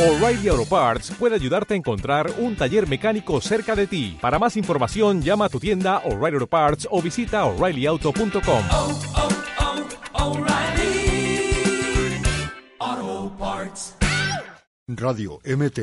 [0.00, 4.16] O'Reilly Auto Parts puede ayudarte a encontrar un taller mecánico cerca de ti.
[4.18, 8.64] Para más información, llama a tu tienda O'Reilly Auto Parts o visita oreillyauto.com.
[8.70, 9.00] oh,
[10.14, 11.52] oh, O'Reilly
[12.78, 13.94] Auto Parts.
[14.88, 15.78] Radio MT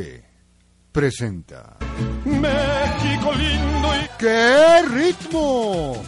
[0.92, 1.78] presenta
[2.26, 6.04] México lindo y ¡Qué ritmo!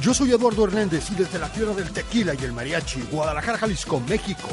[0.00, 4.00] Yo soy Eduardo Hernández y desde la tierra del tequila y el mariachi, Guadalajara, Jalisco,
[4.00, 4.48] México,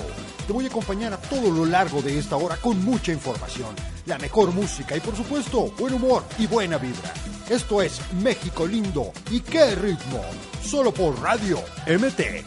[0.48, 4.17] te voy a acompañar a todo lo largo de esta hora con mucha información, la
[4.17, 7.14] mejor música y por supuesto buen humor y buena vibra.
[7.50, 10.22] Esto es México lindo y qué ritmo,
[10.64, 12.45] solo por Radio MT.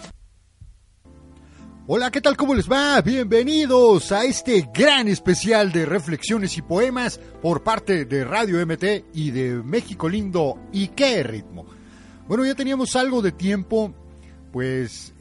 [1.88, 2.36] Hola, ¿qué tal?
[2.36, 3.00] ¿Cómo les va?
[3.00, 9.30] Bienvenidos a este gran especial de reflexiones y poemas por parte de Radio MT y
[9.30, 11.75] de México Lindo y qué ritmo.
[12.28, 13.94] Bueno, ya teníamos algo de tiempo,
[14.52, 15.14] pues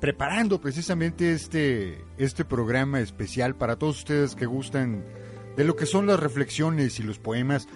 [0.00, 5.04] preparando precisamente este, este programa especial para todos ustedes que gustan
[5.56, 7.68] de lo que son las reflexiones y los poemas.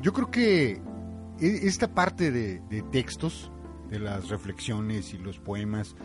[0.00, 0.80] Yo creo que e-
[1.40, 3.50] esta parte de, de textos,
[3.90, 5.96] de las reflexiones y los poemas,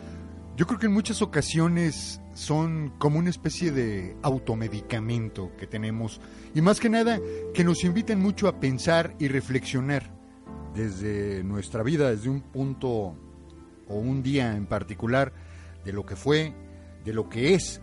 [0.56, 6.20] yo creo que en muchas ocasiones son como una especie de automedicamento que tenemos
[6.52, 7.20] y más que nada
[7.54, 10.17] que nos invitan mucho a pensar y reflexionar
[10.78, 13.16] desde nuestra vida, desde un punto
[13.88, 15.32] o un día en particular,
[15.84, 16.54] de lo que fue,
[17.04, 17.80] de lo que es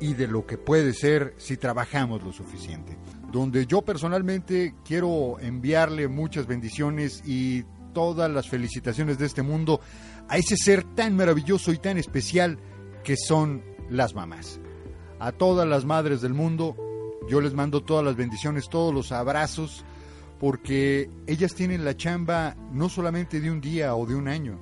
[0.00, 2.96] y de lo que puede ser si trabajamos lo suficiente.
[3.32, 9.80] Donde yo personalmente quiero enviarle muchas bendiciones y todas las felicitaciones de este mundo
[10.28, 12.58] a ese ser tan maravilloso y tan especial
[13.02, 14.60] que son las mamás.
[15.18, 16.76] A todas las madres del mundo,
[17.28, 19.84] yo les mando todas las bendiciones, todos los abrazos,
[20.38, 24.58] porque ellas tienen la chamba no solamente de un día o de un año,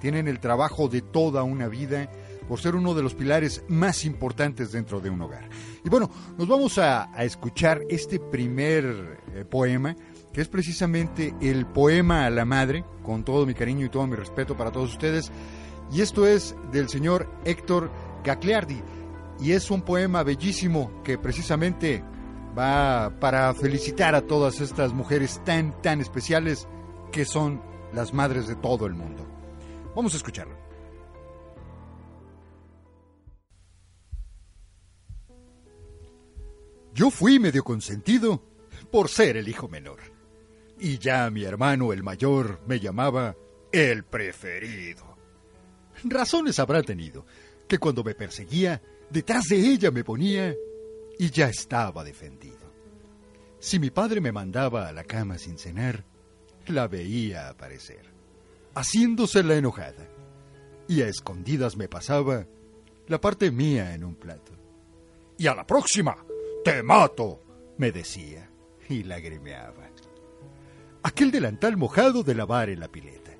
[0.00, 2.10] tienen el trabajo de toda una vida
[2.48, 5.48] por ser uno de los pilares más importantes dentro de un hogar.
[5.84, 9.94] Y bueno, nos vamos a, escuchar este primer eh, poema,
[10.32, 14.16] que es precisamente el poema a la madre, con todo mi cariño y todo mi
[14.16, 15.30] respeto para todos ustedes.
[15.92, 17.90] Y esto es del señor Héctor
[18.24, 18.80] Gagliardi.
[19.40, 22.02] Y es un poema bellísimo que precisamente
[22.58, 26.66] va para felicitar a todas estas mujeres tan, tan especiales
[27.12, 29.26] que son las madres de todo el mundo.
[29.94, 30.56] Vamos a escucharlo.
[36.94, 38.42] Yo fui medio consentido
[38.90, 40.00] por ser el hijo menor.
[40.80, 43.36] Y ya mi hermano el mayor me llamaba
[43.72, 45.16] el preferido.
[46.04, 47.24] Razones habrá tenido,
[47.68, 50.54] que cuando me perseguía, detrás de ella me ponía
[51.18, 52.37] y ya estaba defendido.
[53.60, 56.04] Si mi padre me mandaba a la cama sin cenar,
[56.68, 58.12] la veía aparecer,
[58.74, 60.06] haciéndose la enojada,
[60.86, 62.46] y a escondidas me pasaba
[63.08, 64.52] la parte mía en un plato.
[65.36, 66.16] Y a la próxima,
[66.64, 67.42] te mato,
[67.78, 68.48] me decía,
[68.88, 69.88] y lagrimeaba.
[71.02, 73.32] Aquel delantal mojado de lavar en la pileta,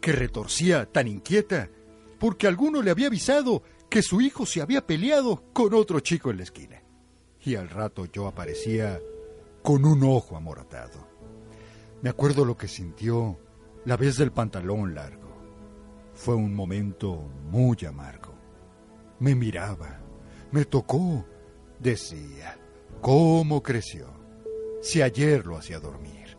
[0.00, 1.70] que retorcía tan inquieta
[2.18, 6.38] porque alguno le había avisado que su hijo se había peleado con otro chico en
[6.38, 6.82] la esquina.
[7.44, 9.00] Y al rato yo aparecía
[9.64, 11.08] con un ojo amoratado.
[12.02, 13.40] Me acuerdo lo que sintió
[13.86, 15.40] la vez del pantalón largo.
[16.12, 18.34] Fue un momento muy amargo.
[19.20, 20.00] Me miraba,
[20.52, 21.24] me tocó,
[21.80, 22.58] decía,
[23.00, 24.06] cómo creció.
[24.82, 26.36] Si ayer lo hacía dormir.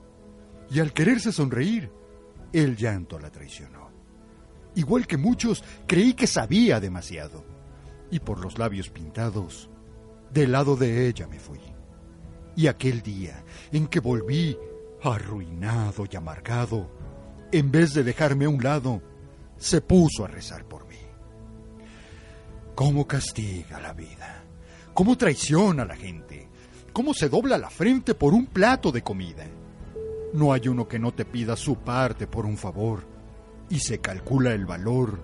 [0.69, 1.91] Y al quererse sonreír,
[2.53, 3.89] el llanto la traicionó.
[4.75, 7.43] Igual que muchos, creí que sabía demasiado.
[8.11, 9.71] Y por los labios pintados,
[10.31, 11.75] del lado de ella me fui.
[12.55, 14.57] Y aquel día en que volví
[15.03, 16.89] arruinado y amargado,
[17.51, 19.01] en vez de dejarme a un lado,
[19.57, 20.95] se puso a rezar por mí.
[22.75, 24.43] ¿Cómo castiga la vida?
[24.93, 26.49] ¿Cómo traiciona a la gente?
[26.91, 29.45] ¿Cómo se dobla la frente por un plato de comida?
[30.33, 33.05] No hay uno que no te pida su parte por un favor
[33.69, 35.19] y se calcula el valor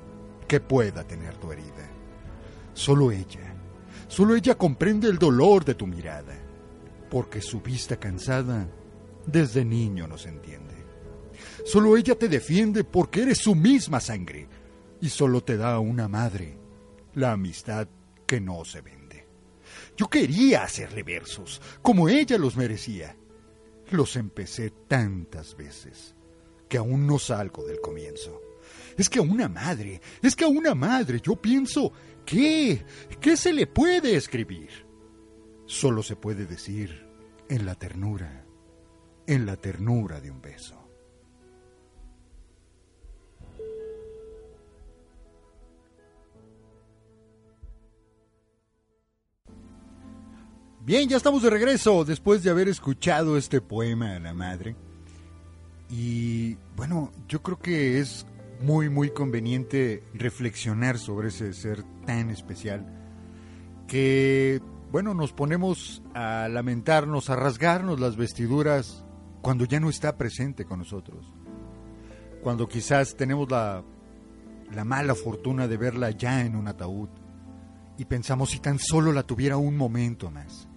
[0.47, 1.89] que pueda tener tu herida.
[2.73, 3.55] Solo ella,
[4.07, 6.33] solo ella comprende el dolor de tu mirada,
[7.11, 8.69] porque su vista cansada
[9.27, 10.73] desde niño nos entiende.
[11.65, 14.47] Solo ella te defiende porque eres su misma sangre
[15.01, 16.57] y solo te da una madre
[17.15, 17.89] la amistad
[18.25, 19.27] que no se vende.
[19.97, 23.17] Yo quería hacerle versos como ella los merecía.
[23.89, 26.15] Los empecé tantas veces
[26.69, 28.41] que aún no salgo del comienzo.
[28.97, 31.91] Es que a una madre, es que a una madre yo pienso,
[32.25, 32.85] ¿qué?
[33.19, 34.90] ¿Qué se le puede escribir?
[35.71, 37.07] Solo se puede decir
[37.47, 38.43] en la ternura,
[39.25, 40.75] en la ternura de un beso.
[50.81, 54.75] Bien, ya estamos de regreso después de haber escuchado este poema a la madre.
[55.89, 58.25] Y bueno, yo creo que es
[58.59, 62.85] muy, muy conveniente reflexionar sobre ese ser tan especial
[63.87, 69.05] que, bueno, nos ponemos a lamentarnos, a rasgarnos las vestiduras
[69.41, 71.25] cuando ya no está presente con nosotros.
[72.43, 73.83] Cuando quizás tenemos la,
[74.73, 77.09] la mala fortuna de verla ya en un ataúd
[77.97, 80.67] y pensamos si tan solo la tuviera un momento más.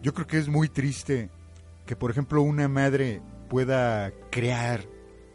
[0.00, 1.30] Yo creo que es muy triste
[1.84, 3.20] que, por ejemplo, una madre
[3.50, 4.84] pueda crear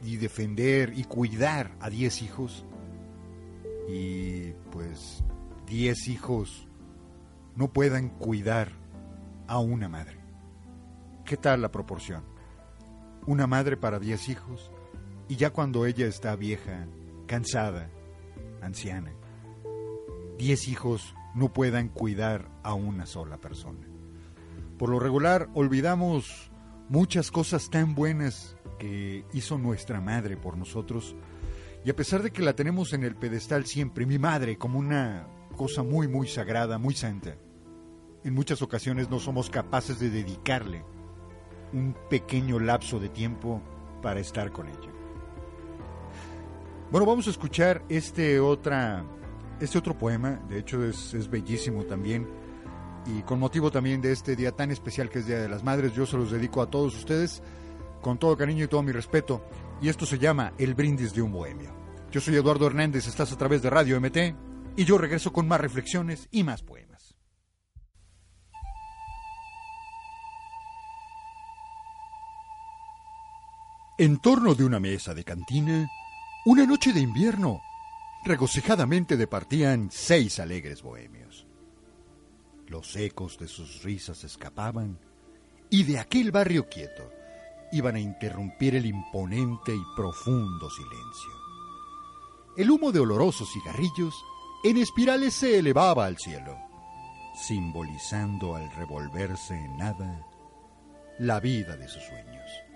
[0.01, 2.65] y defender y cuidar a 10 hijos
[3.87, 5.23] y pues
[5.67, 6.67] 10 hijos
[7.55, 8.71] no puedan cuidar
[9.47, 10.19] a una madre.
[11.25, 12.23] ¿Qué tal la proporción?
[13.25, 14.71] Una madre para 10 hijos
[15.27, 16.87] y ya cuando ella está vieja,
[17.27, 17.89] cansada,
[18.61, 19.11] anciana,
[20.37, 23.87] 10 hijos no puedan cuidar a una sola persona.
[24.77, 26.51] Por lo regular olvidamos
[26.89, 31.15] muchas cosas tan buenas que hizo nuestra madre por nosotros
[31.85, 35.27] y a pesar de que la tenemos en el pedestal siempre, mi madre, como una
[35.55, 37.35] cosa muy, muy sagrada, muy santa,
[38.23, 40.83] en muchas ocasiones no somos capaces de dedicarle
[41.73, 43.61] un pequeño lapso de tiempo
[44.01, 44.91] para estar con ella.
[46.91, 49.03] Bueno, vamos a escuchar este, otra,
[49.59, 52.27] este otro poema, de hecho es, es bellísimo también
[53.05, 55.93] y con motivo también de este día tan especial que es Día de las Madres,
[55.93, 57.41] yo se los dedico a todos ustedes
[58.01, 59.43] con todo cariño y todo mi respeto.
[59.81, 61.71] Y esto se llama El brindis de un bohemio.
[62.11, 64.17] Yo soy Eduardo Hernández, estás a través de Radio MT
[64.75, 66.92] y yo regreso con más reflexiones y más poemas.
[74.03, 75.89] En torno de una mesa de cantina,
[76.43, 77.61] una noche de invierno,
[78.25, 81.47] regocijadamente departían seis alegres bohemios.
[82.67, 84.99] Los ecos de sus risas escapaban
[85.69, 87.09] y de aquel barrio quieto
[87.71, 91.31] iban a interrumpir el imponente y profundo silencio.
[92.57, 94.13] El humo de olorosos cigarrillos
[94.65, 96.57] en espirales se elevaba al cielo,
[97.35, 100.27] simbolizando al revolverse en nada
[101.19, 102.72] la vida de sus sueños.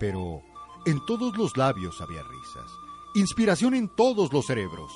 [0.00, 0.42] Pero
[0.86, 2.72] en todos los labios había risas,
[3.14, 4.90] inspiración en todos los cerebros,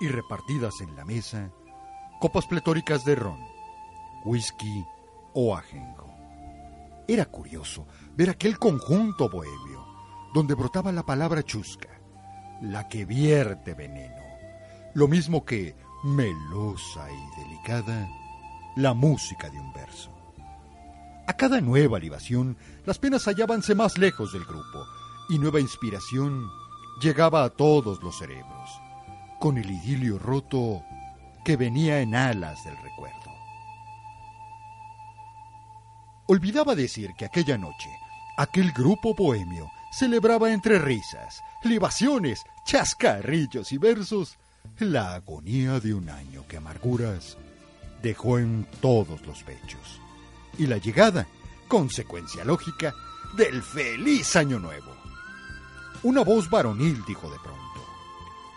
[0.00, 1.50] y repartidas en la mesa
[2.20, 3.40] copas pletóricas de ron,
[4.24, 4.84] whisky
[5.34, 6.14] o ajenjo.
[7.08, 9.86] Era curioso ver aquel conjunto bohemio,
[10.34, 11.88] donde brotaba la palabra chusca,
[12.60, 14.22] la que vierte veneno,
[14.94, 15.74] lo mismo que
[16.04, 18.08] melosa y delicada,
[18.76, 20.19] la música de un verso.
[21.30, 24.84] A cada nueva libación, las penas hallábanse más lejos del grupo,
[25.28, 26.50] y nueva inspiración
[27.00, 28.68] llegaba a todos los cerebros,
[29.38, 30.82] con el idilio roto
[31.44, 33.30] que venía en alas del recuerdo.
[36.26, 37.90] Olvidaba decir que aquella noche,
[38.36, 44.36] aquel grupo bohemio celebraba entre risas, libaciones, chascarrillos y versos
[44.80, 47.38] la agonía de un año que amarguras
[48.02, 50.00] dejó en todos los pechos
[50.58, 51.26] y la llegada,
[51.68, 52.94] consecuencia lógica,
[53.36, 54.92] del feliz año nuevo.
[56.02, 57.60] Una voz varonil dijo de pronto,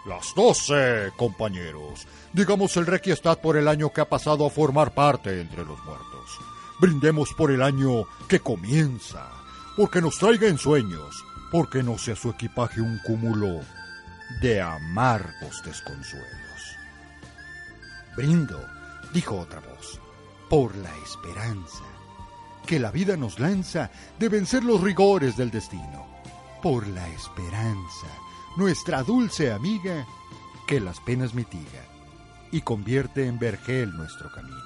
[0.05, 2.07] las doce, compañeros.
[2.31, 6.39] Digamos el requiestat por el año que ha pasado a formar parte entre los muertos.
[6.79, 9.29] Brindemos por el año que comienza,
[9.77, 13.61] porque nos traiga en sueños, porque no sea su equipaje un cúmulo
[14.41, 16.77] de amargos desconsuelos.
[18.15, 18.59] Brindo,
[19.13, 19.99] dijo otra voz,
[20.53, 21.83] por la esperanza
[22.67, 26.05] que la vida nos lanza de vencer los rigores del destino,
[26.61, 28.05] por la esperanza
[28.55, 30.05] nuestra dulce amiga,
[30.67, 31.81] que las penas mitiga
[32.51, 34.59] y convierte en vergel nuestro camino.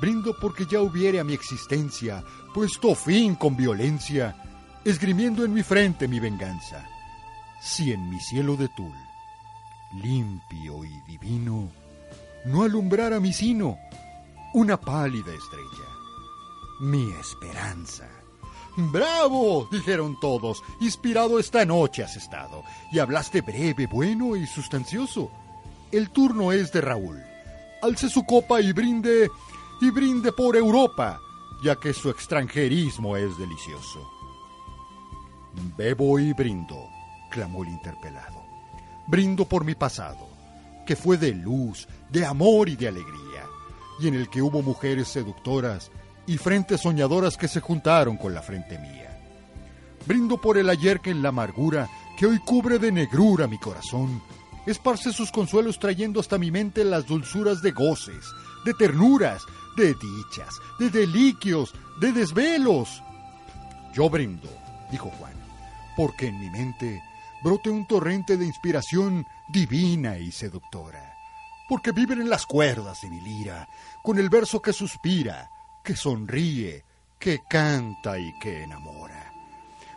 [0.00, 4.34] Brindo porque ya hubiere a mi existencia puesto fin con violencia,
[4.84, 6.84] esgrimiendo en mi frente mi venganza.
[7.60, 8.96] Si en mi cielo de tul,
[10.02, 11.70] limpio y divino,
[12.44, 13.78] no alumbrara mi sino
[14.54, 15.88] una pálida estrella,
[16.80, 18.08] mi esperanza
[18.76, 19.68] ¡Bravo!
[19.70, 20.62] dijeron todos.
[20.80, 22.64] Inspirado esta noche has estado.
[22.90, 25.30] Y hablaste breve, bueno y sustancioso.
[25.92, 27.22] El turno es de Raúl.
[27.82, 29.30] Alce su copa y brinde,
[29.80, 31.20] y brinde por Europa,
[31.62, 34.10] ya que su extranjerismo es delicioso.
[35.76, 36.88] Bebo y brindo,
[37.30, 38.42] clamó el interpelado.
[39.06, 40.28] Brindo por mi pasado,
[40.84, 43.33] que fue de luz, de amor y de alegría,
[44.00, 45.90] y en el que hubo mujeres seductoras
[46.26, 49.18] y frentes soñadoras que se juntaron con la frente mía.
[50.06, 54.22] Brindo por el ayer que en la amargura que hoy cubre de negrura mi corazón,
[54.66, 58.24] esparce sus consuelos trayendo hasta mi mente las dulzuras de goces,
[58.64, 59.42] de ternuras,
[59.76, 63.02] de dichas, de deliquios, de desvelos.
[63.94, 64.48] Yo brindo,
[64.90, 65.34] dijo Juan,
[65.96, 67.02] porque en mi mente
[67.42, 71.03] brote un torrente de inspiración divina y seductora,
[71.68, 73.68] porque viven en las cuerdas de mi lira,
[74.02, 75.48] con el verso que suspira,
[75.82, 76.84] que sonríe,
[77.18, 79.32] que canta y que enamora.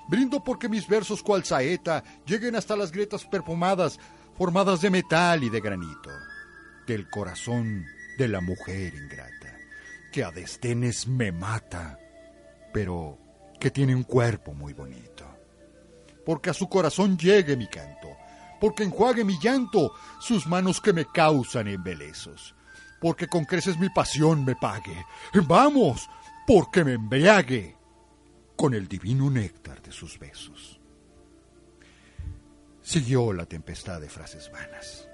[0.07, 3.99] Brindo porque mis versos cual saeta lleguen hasta las grietas perfumadas,
[4.37, 6.09] formadas de metal y de granito,
[6.85, 7.85] del corazón
[8.17, 9.57] de la mujer ingrata,
[10.11, 11.99] que a destenes me mata,
[12.73, 13.17] pero
[13.59, 15.25] que tiene un cuerpo muy bonito.
[16.25, 18.15] Porque a su corazón llegue mi canto,
[18.59, 22.55] porque enjuague mi llanto sus manos que me causan embelezos,
[22.99, 25.05] porque con creces mi pasión me pague.
[25.47, 26.09] Vamos,
[26.45, 27.75] porque me embriague
[28.55, 30.79] con el divino néctar de sus besos.
[32.81, 35.07] Siguió la tempestad de frases vanas,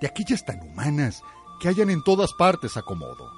[0.00, 1.22] de aquellas tan humanas
[1.60, 3.32] que hayan en todas partes acomodo.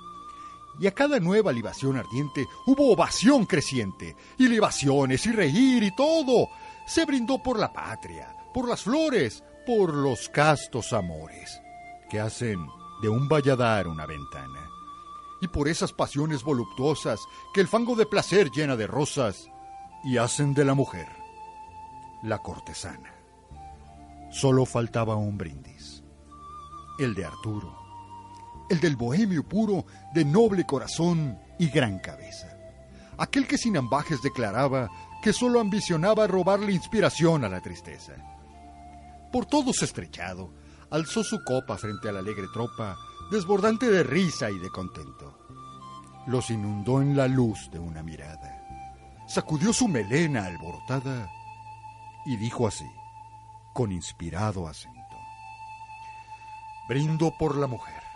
[0.79, 6.51] Y a cada nueva libación ardiente hubo ovación creciente, y libaciones, y reír, y todo.
[6.87, 11.61] Se brindó por la patria, por las flores, por los castos amores,
[12.09, 12.67] que hacen
[13.03, 14.71] de un valladar una ventana.
[15.43, 17.21] Y por esas pasiones voluptuosas
[17.53, 19.49] que el fango de placer llena de rosas,
[20.05, 21.09] y hacen de la mujer
[22.23, 23.13] la cortesana.
[24.31, 26.05] Solo faltaba un brindis,
[26.99, 27.87] el de Arturo
[28.69, 32.49] el del bohemio puro, de noble corazón y gran cabeza.
[33.19, 34.91] Aquel que sin ambajes declaraba
[35.23, 38.15] que solo ambicionaba robarle inspiración a la tristeza.
[39.33, 40.53] Por todos estrechado,
[40.91, 42.97] alzó su copa frente a la alegre tropa,
[43.31, 45.39] desbordante de risa y de contento.
[46.27, 48.65] Los inundó en la luz de una mirada,
[49.29, 51.29] sacudió su melena alborotada
[52.25, 52.91] y dijo así,
[53.75, 54.97] con inspirado acento,
[56.89, 58.07] Brindo por la mujer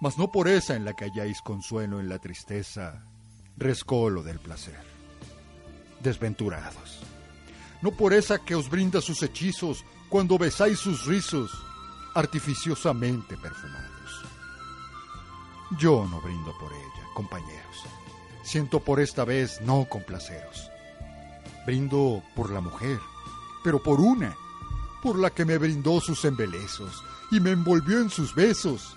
[0.00, 3.02] mas no por esa en la que halláis consuelo en la tristeza,
[3.56, 4.95] rescolo del placer.
[6.02, 7.00] Desventurados,
[7.82, 11.50] no por esa que os brinda sus hechizos cuando besáis sus rizos,
[12.14, 14.22] artificiosamente perfumados.
[15.78, 17.84] Yo no brindo por ella, compañeros.
[18.42, 20.70] Siento por esta vez no complaceros.
[21.66, 23.00] Brindo por la mujer,
[23.64, 24.36] pero por una,
[25.02, 28.96] por la que me brindó sus embelezos y me envolvió en sus besos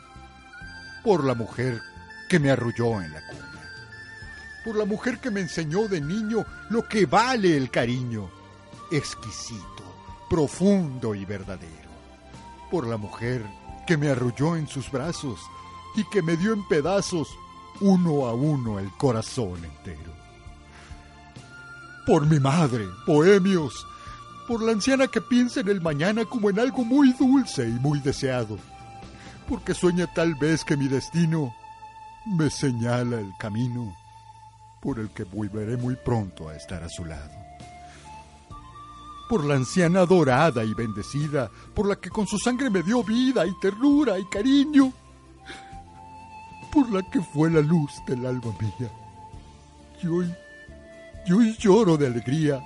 [1.04, 1.82] por la mujer
[2.30, 3.49] que me arrulló en la cuna,
[4.64, 8.30] por la mujer que me enseñó de niño lo que vale el cariño,
[8.92, 9.84] exquisito,
[10.30, 11.90] profundo y verdadero,
[12.70, 13.46] por la mujer
[13.88, 15.40] que me arrulló en sus brazos
[15.96, 17.30] y que me dio en pedazos
[17.82, 20.14] uno a uno el corazón entero.
[22.06, 23.86] Por mi madre, bohemios,
[24.48, 28.00] por la anciana que piensa en el mañana como en algo muy dulce y muy
[28.00, 28.58] deseado.
[29.48, 31.54] Porque sueña tal vez que mi destino
[32.26, 33.96] me señala el camino
[34.82, 37.32] por el que volveré muy pronto a estar a su lado.
[39.30, 43.46] Por la anciana dorada y bendecida, por la que con su sangre me dio vida
[43.46, 44.92] y ternura y cariño,
[46.72, 48.92] por la que fue la luz del alma mía.
[50.02, 50.34] Y hoy,
[51.28, 52.60] y hoy lloro de alegría,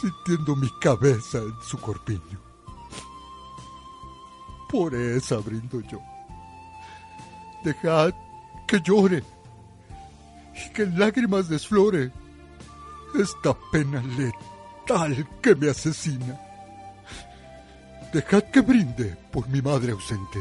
[0.00, 2.52] sintiendo mi cabeza en su corpiño
[4.72, 6.00] por esa brindo yo.
[7.62, 8.14] Dejad
[8.66, 9.22] que llore
[10.54, 12.12] y que en lágrimas desflore
[13.14, 16.38] esta pena letal que me asesina.
[18.12, 20.40] Dejad que brinde por mi madre ausente,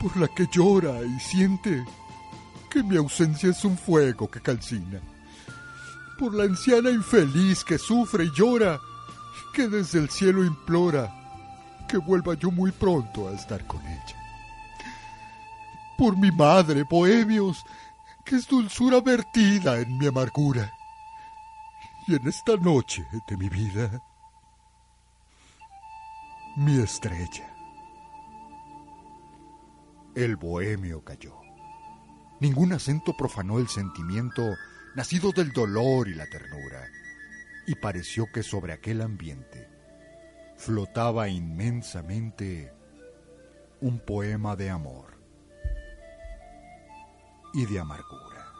[0.00, 1.84] por la que llora y siente
[2.70, 5.00] que mi ausencia es un fuego que calcina,
[6.18, 8.80] por la anciana infeliz que sufre y llora,
[9.52, 11.12] que desde el cielo implora
[11.88, 14.16] que vuelva yo muy pronto a estar con ella.
[15.96, 17.64] Por mi madre, bohemios,
[18.26, 20.72] que es dulzura vertida en mi amargura.
[22.08, 24.02] Y en esta noche de mi vida,
[26.56, 27.54] mi estrella.
[30.14, 31.36] El bohemio cayó.
[32.40, 34.42] Ningún acento profanó el sentimiento
[34.94, 36.84] nacido del dolor y la ternura,
[37.66, 39.68] y pareció que sobre aquel ambiente
[40.56, 42.72] flotaba inmensamente
[43.80, 45.15] un poema de amor
[47.56, 48.52] y de amargura.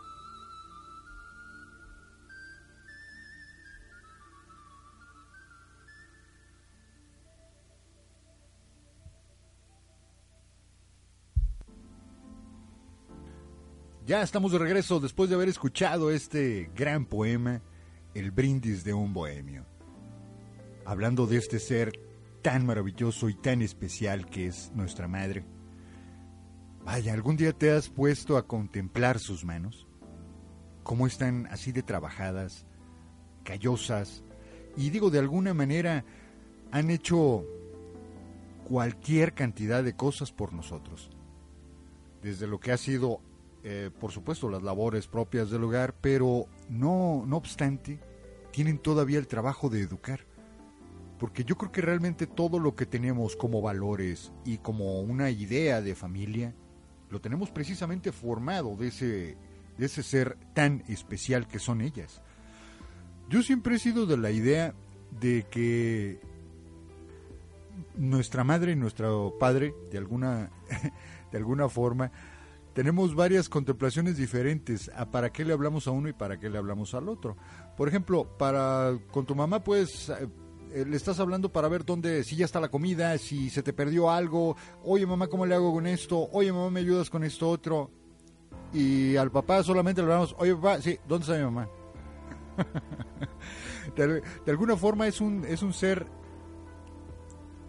[14.07, 17.61] Ya estamos de regreso después de haber escuchado este gran poema,
[18.15, 19.67] El brindis de un bohemio
[20.87, 21.93] hablando de este ser
[22.43, 25.55] tan maravilloso y tan especial que es nuestra madre.
[26.87, 29.88] Vaya, ¿algún día te has puesto a contemplar sus manos?
[30.85, 32.64] ¿Cómo están así de trabajadas,
[33.43, 34.23] callosas?
[34.76, 36.05] Y digo, de alguna manera
[36.71, 37.45] han hecho
[38.69, 41.11] cualquier cantidad de cosas por nosotros.
[42.23, 43.21] Desde lo que ha sido,
[43.64, 47.99] eh, por supuesto, las labores propias del hogar, pero no, no obstante,
[48.52, 50.21] tienen todavía el trabajo de educar.
[51.19, 55.83] Porque yo creo que realmente todo lo que tenemos como valores y como una idea
[55.83, 56.55] de familia,
[57.10, 59.36] lo tenemos precisamente formado de ese,
[59.78, 62.22] de ese ser tan especial que son ellas.
[63.28, 64.75] Yo siempre he sido de la idea
[65.20, 66.20] de que
[67.96, 70.50] nuestra madre y nuestro padre, de alguna,
[71.32, 72.10] de alguna forma,
[72.72, 76.58] tenemos varias contemplaciones diferentes a para qué le hablamos a uno y para qué le
[76.58, 77.36] hablamos al otro.
[77.76, 80.28] Por ejemplo, para con tu mamá pues eh,
[80.85, 84.11] le estás hablando para ver dónde, si ya está la comida, si se te perdió
[84.11, 86.28] algo, oye mamá, ¿cómo le hago con esto?
[86.33, 87.90] Oye mamá, ¿me ayudas con esto otro?
[88.73, 91.68] Y al papá solamente le hablamos, oye papá, sí, ¿dónde está mi mamá?
[93.97, 94.06] de,
[94.45, 96.06] de, alguna forma es un, es un ser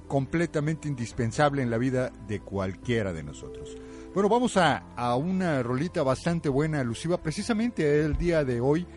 [0.08, 3.78] completamente indispensable en la vida de cualquiera de nosotros.
[4.14, 8.88] Bueno, vamos a, a una rolita bastante buena, alusiva precisamente el día de hoy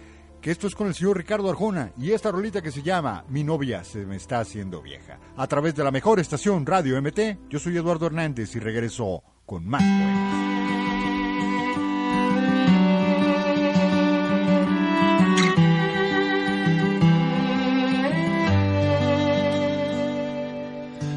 [0.40, 3.44] que esto es con el señor Ricardo Arjona y esta rolita que se llama Mi
[3.44, 5.18] novia se me está haciendo vieja.
[5.36, 9.66] A través de la mejor estación Radio MT, yo soy Eduardo Hernández y regreso con
[9.66, 10.50] más poemas.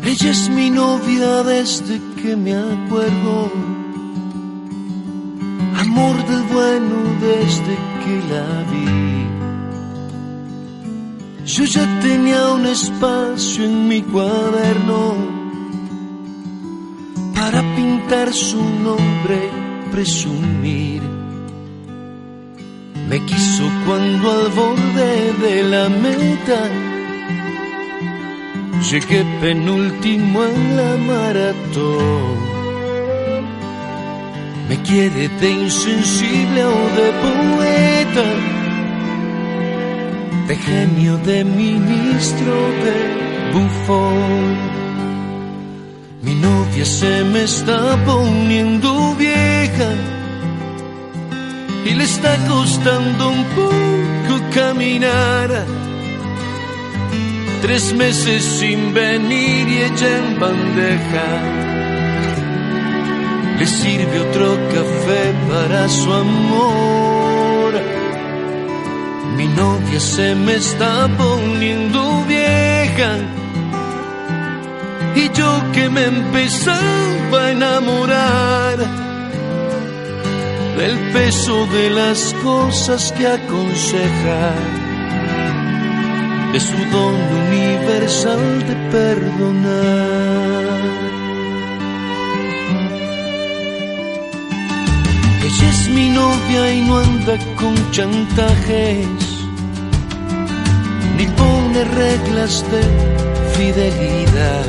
[0.06, 3.83] Ella es mi novia desde que me acuerdo.
[5.96, 9.28] Amor del bueno desde que la vi.
[11.46, 15.14] Yo ya tenía un espacio en mi cuaderno
[17.36, 19.52] para pintar su nombre,
[19.92, 21.04] presumir.
[23.08, 26.60] Me quiso cuando al borde de la meta
[28.90, 32.43] llegué penúltimo en la maratón.
[34.74, 38.28] Me quiere de insensible o de poeta,
[40.48, 42.96] de genio, de ministro, de
[43.54, 44.58] bufón.
[46.24, 49.90] Mi novia se me está poniendo vieja
[51.86, 55.68] y le está costando un poco caminar.
[57.62, 61.93] Tres meses sin venir y ella en bandeja
[63.64, 67.72] le sirve otro café para su amor.
[69.38, 73.12] Mi novia se me está poniendo vieja
[75.16, 78.78] y yo que me empezaba a enamorar
[80.78, 84.44] del peso de las cosas que aconseja,
[86.52, 87.16] de su don
[87.48, 90.33] universal de perdonar.
[95.70, 99.08] Es mi novia y no anda con chantajes,
[101.18, 102.82] ni pone reglas de
[103.56, 104.66] fidelidad.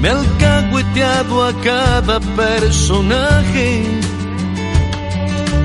[0.00, 3.84] Me ha alcahueteado a cada personaje,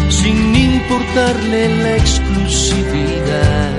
[0.09, 3.71] sin importarle la exclusividad.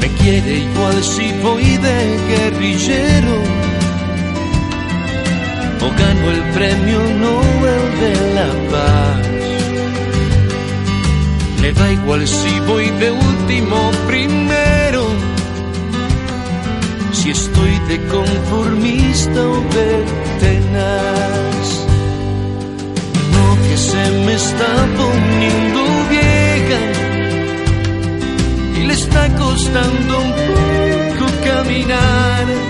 [0.00, 3.69] Me quiere igual si voy de guerrillero
[5.82, 9.26] o gano el premio Nobel de la Paz.
[11.62, 15.02] Le da igual si voy de último primero,
[17.12, 19.90] si estoy de conformista o de
[20.42, 21.66] tenaz.
[23.14, 26.80] Mi novia se me está poniendo vieja
[28.78, 32.69] y le está costando un poco caminar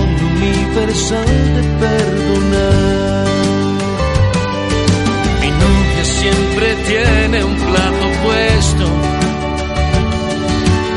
[0.71, 3.27] universal de perdonar.
[5.41, 8.85] Mi novia siempre tiene un plato puesto,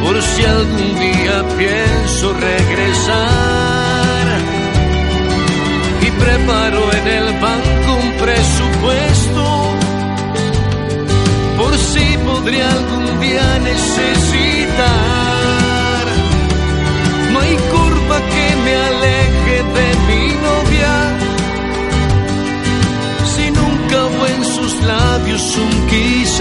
[0.03, 3.65] por si algún día pienso regresar.
[6.25, 7.54] preparo en el banco
[26.37, 26.41] Y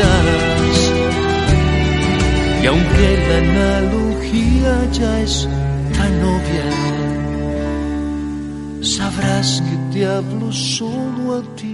[2.66, 5.48] aunque la analogía ya es
[5.96, 6.68] tan obvia,
[8.82, 11.73] sabrás que te hablo solo a ti,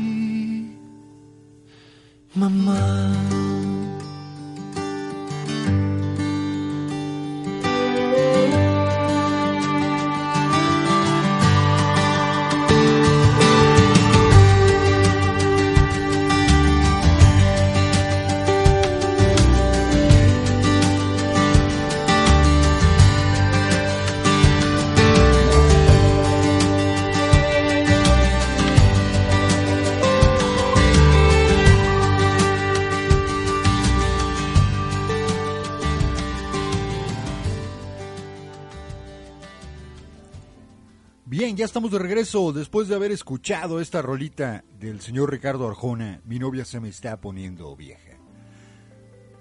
[41.60, 46.22] ya estamos de regreso después de haber escuchado esta rolita del señor Ricardo Arjona.
[46.24, 48.17] Mi novia se me está poniendo vieja.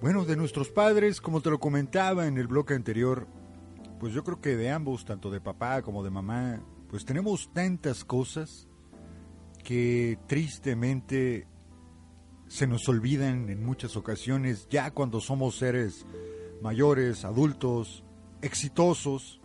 [0.02, 3.28] Bueno, de nuestros padres, como te lo comentaba en el bloque anterior,
[4.00, 8.04] pues yo creo que de ambos, tanto de papá como de mamá, pues tenemos tantas
[8.04, 8.66] cosas
[9.62, 11.46] que tristemente
[12.48, 16.04] se nos olvidan en muchas ocasiones ya cuando somos seres
[16.62, 18.02] mayores, adultos,
[18.42, 19.40] exitosos,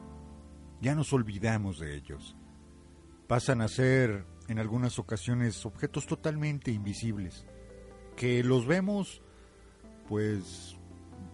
[0.82, 2.36] ya nos olvidamos de ellos.
[3.28, 7.46] Pasan a ser en algunas ocasiones objetos totalmente invisibles,
[8.16, 9.22] que los vemos
[10.08, 10.78] pues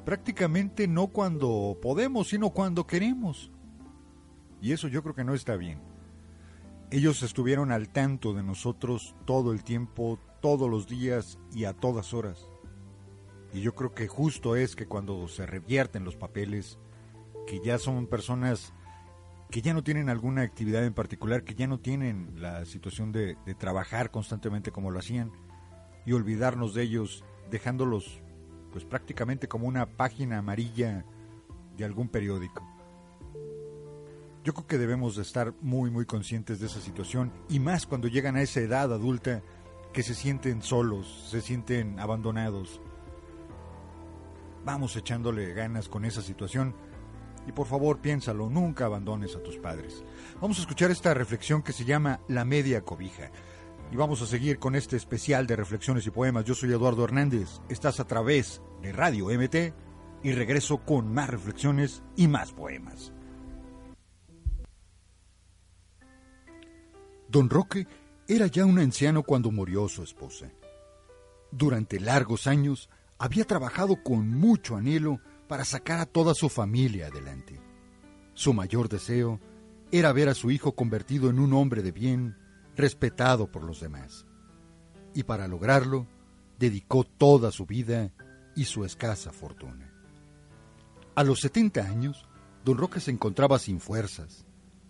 [0.05, 3.51] prácticamente no cuando podemos, sino cuando queremos.
[4.61, 5.81] Y eso yo creo que no está bien.
[6.91, 12.13] Ellos estuvieron al tanto de nosotros todo el tiempo, todos los días y a todas
[12.13, 12.47] horas.
[13.53, 16.77] Y yo creo que justo es que cuando se revierten los papeles,
[17.47, 18.73] que ya son personas
[19.49, 23.35] que ya no tienen alguna actividad en particular, que ya no tienen la situación de,
[23.57, 25.31] trabajar constantemente como lo hacían,
[26.05, 28.21] y olvidarnos de ellos, dejándolos
[28.71, 31.03] pues prácticamente como una página amarilla
[31.75, 32.63] de algún periódico.
[34.43, 38.07] Yo creo que debemos de estar muy muy conscientes de esa situación y más cuando
[38.07, 39.41] llegan a esa edad adulta
[39.91, 42.79] que se sienten solos, se sienten abandonados.
[44.63, 46.75] Vamos echándole ganas con esa situación
[47.49, 50.03] y por favor piénsalo, nunca abandones a tus padres.
[50.39, 53.31] Vamos a escuchar esta reflexión que se llama La media cobija.
[53.91, 56.45] Y vamos a seguir con este especial de reflexiones y poemas.
[56.45, 59.73] Yo soy Eduardo Hernández, estás a través de Radio MT
[60.21, 63.13] y regreso con más reflexiones y más poemas.
[67.29, 67.87] Don Roque
[68.27, 70.51] era ya un anciano cuando murió su esposa.
[71.51, 77.59] Durante largos años había trabajado con mucho anhelo para sacar a toda su familia adelante.
[78.35, 79.41] Su mayor deseo
[79.91, 82.37] era ver a su hijo convertido en un hombre de bien,
[82.75, 84.27] respetado por los demás.
[85.15, 86.05] Y para lograrlo,
[86.59, 88.13] dedicó toda su vida
[88.55, 89.91] y su escasa fortuna.
[91.15, 92.27] A los 70 años,
[92.63, 94.45] don Roque se encontraba sin fuerzas,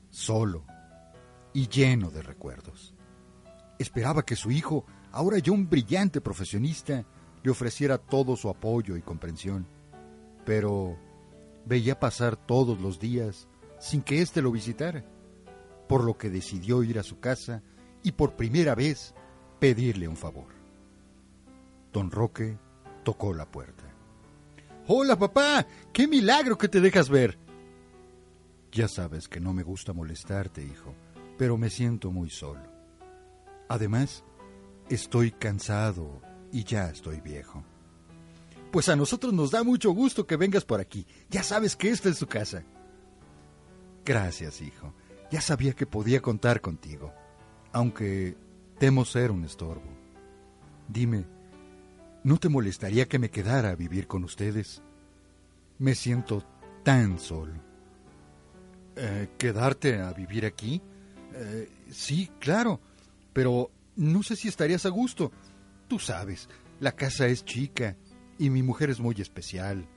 [0.10, 0.65] solo
[1.54, 2.93] y lleno de recuerdos.
[3.80, 7.06] Esperaba que su hijo, ahora ya un brillante profesionista,
[7.43, 9.65] le ofreciera todo su apoyo y comprensión,
[10.45, 10.97] pero
[11.65, 13.47] veía pasar todos los días
[13.80, 15.06] sin que éste lo visitara,
[15.88, 17.63] por lo que decidió ir a su casa
[18.04, 19.13] y por primera vez
[19.60, 20.47] pedirle un favor.
[21.91, 22.58] Don Roque
[23.04, 23.84] tocó la puerta.
[24.88, 25.65] Hola, papá.
[25.93, 27.38] ¡Qué milagro que te dejas ver!
[28.71, 30.93] Ya sabes que no me gusta molestarte, hijo,
[31.38, 32.62] pero me siento muy solo.
[33.67, 34.23] Además,
[34.89, 36.21] estoy cansado
[36.52, 37.63] y ya estoy viejo.
[38.71, 41.05] Pues a nosotros nos da mucho gusto que vengas por aquí.
[41.29, 42.63] Ya sabes que esta es tu casa.
[44.05, 44.93] Gracias, hijo.
[45.32, 47.13] Ya sabía que podía contar contigo,
[47.71, 48.36] aunque
[48.77, 49.89] temo ser un estorbo.
[50.88, 51.25] Dime,
[52.23, 54.82] ¿no te molestaría que me quedara a vivir con ustedes?
[55.77, 56.43] Me siento
[56.84, 57.53] tan solo.
[58.95, 60.82] Eh, ¿Quedarte a vivir aquí?
[61.34, 62.82] Eh, sí, claro,
[63.34, 65.32] pero no sé si estarías a gusto.
[65.88, 67.95] Tú sabes, la casa es chica
[68.39, 69.88] y mi mujer es muy especial.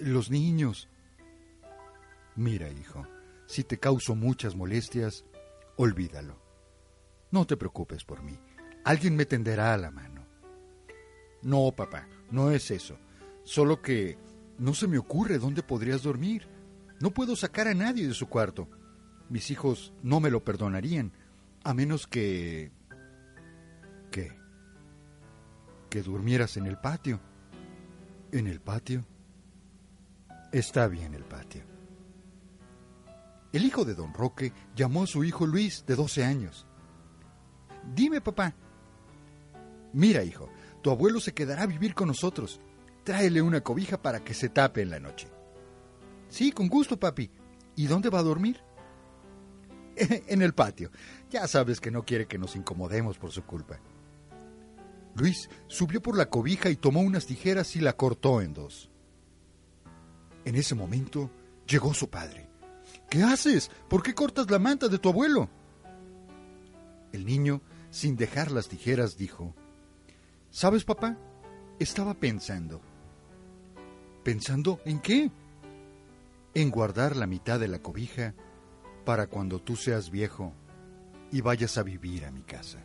[0.00, 0.88] Los niños.
[2.36, 3.06] Mira, hijo,
[3.46, 5.26] si te causo muchas molestias,
[5.76, 6.40] olvídalo.
[7.32, 8.38] No te preocupes por mí.
[8.84, 10.24] Alguien me tenderá a la mano.
[11.42, 12.96] No, papá, no es eso.
[13.42, 14.16] Solo que
[14.58, 16.46] no se me ocurre dónde podrías dormir.
[17.00, 18.68] No puedo sacar a nadie de su cuarto.
[19.28, 21.12] Mis hijos no me lo perdonarían.
[21.64, 22.70] A menos que...
[24.12, 24.38] ¿Qué?
[25.90, 27.20] Que durmieras en el patio.
[28.32, 29.04] ¿En el patio?
[30.52, 31.62] Está bien el patio.
[33.52, 36.66] El hijo de don Roque llamó a su hijo Luis, de 12 años.
[37.94, 38.54] Dime, papá.
[39.92, 40.48] Mira, hijo,
[40.82, 42.58] tu abuelo se quedará a vivir con nosotros.
[43.04, 45.28] Tráele una cobija para que se tape en la noche.
[46.30, 47.30] Sí, con gusto, papi.
[47.76, 48.62] ¿Y dónde va a dormir?
[49.96, 50.90] en el patio.
[51.28, 53.78] Ya sabes que no quiere que nos incomodemos por su culpa.
[55.14, 58.90] Luis subió por la cobija y tomó unas tijeras y la cortó en dos.
[60.44, 61.30] En ese momento
[61.66, 62.48] llegó su padre.
[63.10, 63.70] ¿Qué haces?
[63.88, 65.48] ¿Por qué cortas la manta de tu abuelo?
[67.12, 69.54] El niño, sin dejar las tijeras, dijo,
[70.50, 71.16] ¿Sabes, papá?
[71.78, 72.80] Estaba pensando.
[74.24, 75.30] ¿Pensando en qué?
[76.54, 78.34] En guardar la mitad de la cobija
[79.04, 80.52] para cuando tú seas viejo
[81.30, 82.84] y vayas a vivir a mi casa.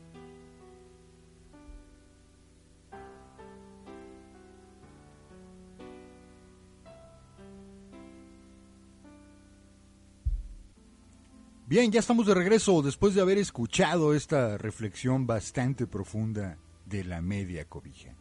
[11.69, 17.21] Bien, ya estamos de regreso después de haber escuchado esta reflexión bastante profunda de la
[17.21, 18.15] media cobija.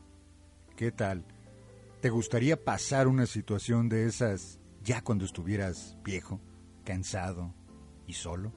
[0.75, 1.25] ¿Qué tal?
[2.01, 6.41] ¿Te gustaría pasar una situación de esas ya cuando estuvieras viejo,
[6.83, 7.55] cansado
[8.09, 8.53] y solo?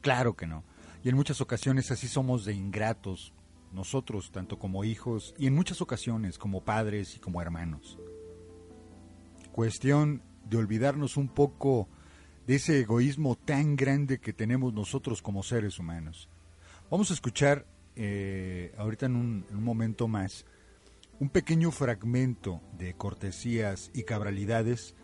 [0.00, 0.62] Claro que no.
[1.02, 3.34] Y en muchas ocasiones así somos de ingratos,
[3.72, 7.98] nosotros, tanto como hijos, y en muchas ocasiones como padres y como hermanos.
[9.50, 11.88] Cuestión de olvidarnos un poco
[12.46, 16.28] de ese egoísmo tan grande que tenemos nosotros como seres humanos.
[16.90, 20.44] Vamos a escuchar eh, ahorita en un, en un, momento más
[21.20, 24.94] un pequeño fragmento de cortesías y cabralidades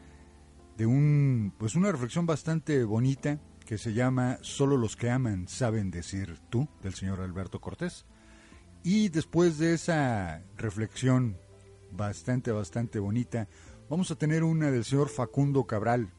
[0.76, 5.90] de un pues una reflexión bastante bonita que se llama Solo los que aman saben
[5.90, 8.06] decir tú del señor Alberto Cortés
[8.82, 11.36] y después de esa reflexión
[11.92, 13.46] bastante bastante bonita
[13.88, 16.10] vamos a tener una del señor Facundo Cabral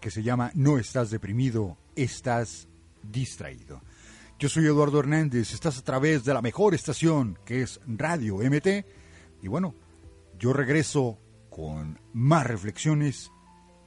[0.00, 2.68] que se llama No estás deprimido, estás
[3.02, 3.82] distraído.
[4.38, 8.86] Yo soy Eduardo Hernández, estás a través de la mejor estación que es Radio MT.
[9.42, 9.74] Y bueno,
[10.38, 11.18] yo regreso
[11.50, 13.30] con más reflexiones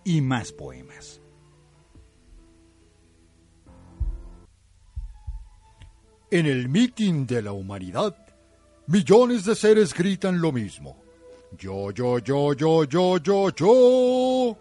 [0.04, 1.20] y más poemas.
[6.30, 8.16] En el mitin de la humanidad,
[8.88, 10.98] millones de seres gritan lo mismo.
[11.58, 14.58] Yo, yo, yo, yo, yo, yo, yo,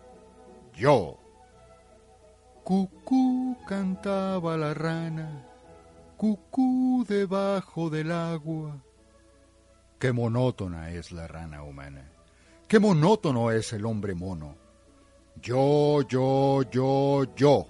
[0.74, 1.21] yo.
[2.64, 5.44] Cucú cantaba la rana,
[6.16, 8.80] cucú debajo del agua.
[9.98, 12.08] Qué monótona es la rana humana,
[12.68, 14.54] qué monótono es el hombre mono.
[15.40, 17.66] Yo, yo, yo, yo.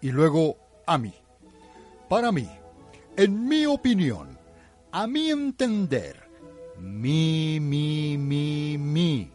[0.00, 1.14] Y luego a mí.
[2.08, 2.48] Para mí,
[3.16, 4.36] en mi opinión,
[4.90, 6.28] a mi entender,
[6.80, 9.30] mi, mi, mi, mi.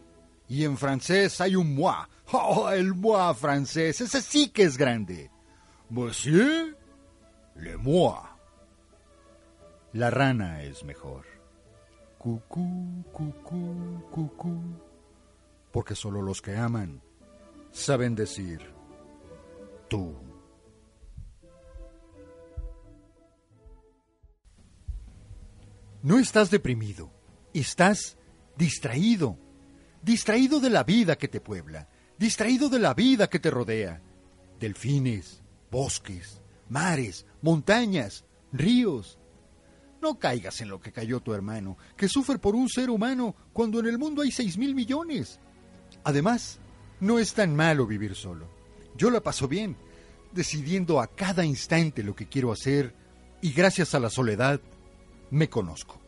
[0.50, 5.32] Y en francés hay un moi Oh, el moi francés, ese sí que es grande.
[5.90, 6.78] Monsieur,
[7.56, 8.22] le moi.
[9.94, 11.26] La rana es mejor.
[12.20, 14.62] Cucú, cucú, cucú.
[15.72, 17.02] Porque solo los que aman
[17.72, 18.62] saben decir
[19.88, 20.16] tú.
[26.04, 27.12] No estás deprimido,
[27.54, 28.18] estás
[28.56, 29.38] distraído,
[30.04, 34.02] distraído de la vida que te puebla distraído de la vida que te rodea.
[34.60, 39.18] Delfines, bosques, mares, montañas, ríos.
[40.02, 43.80] No caigas en lo que cayó tu hermano, que sufre por un ser humano cuando
[43.80, 45.40] en el mundo hay seis mil millones.
[46.04, 46.60] Además,
[47.00, 48.50] no es tan malo vivir solo.
[48.96, 49.78] Yo la paso bien,
[50.34, 52.94] decidiendo a cada instante lo que quiero hacer
[53.42, 54.60] y gracias a la soledad
[55.32, 56.00] me conozco.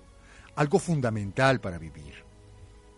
[0.56, 2.21] Algo fundamental para vivir.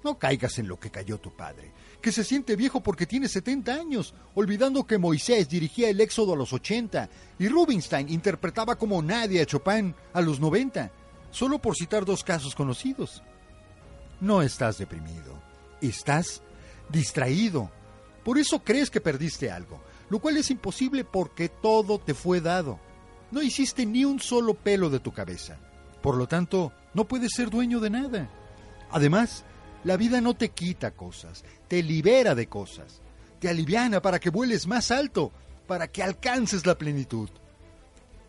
[0.03, 3.73] No caigas en lo que cayó tu padre que se siente viejo porque tiene 70
[3.73, 9.41] años, olvidando que Moisés dirigía el Éxodo a los 80 y Rubinstein interpretaba como nadie
[9.41, 10.91] a Chopin a los 90,
[11.31, 13.23] solo por citar dos casos conocidos.
[14.19, 15.41] No estás deprimido,
[15.79, 16.41] estás
[16.89, 17.71] distraído.
[18.25, 22.81] Por eso crees que perdiste algo, lo cual es imposible porque todo te fue dado.
[23.31, 25.57] No hiciste ni un solo pelo de tu cabeza.
[26.01, 28.29] Por lo tanto, no puedes ser dueño de nada.
[28.91, 29.45] Además,
[29.83, 33.01] la vida no te quita cosas, te libera de cosas,
[33.39, 35.31] te aliviana para que vueles más alto,
[35.67, 37.29] para que alcances la plenitud.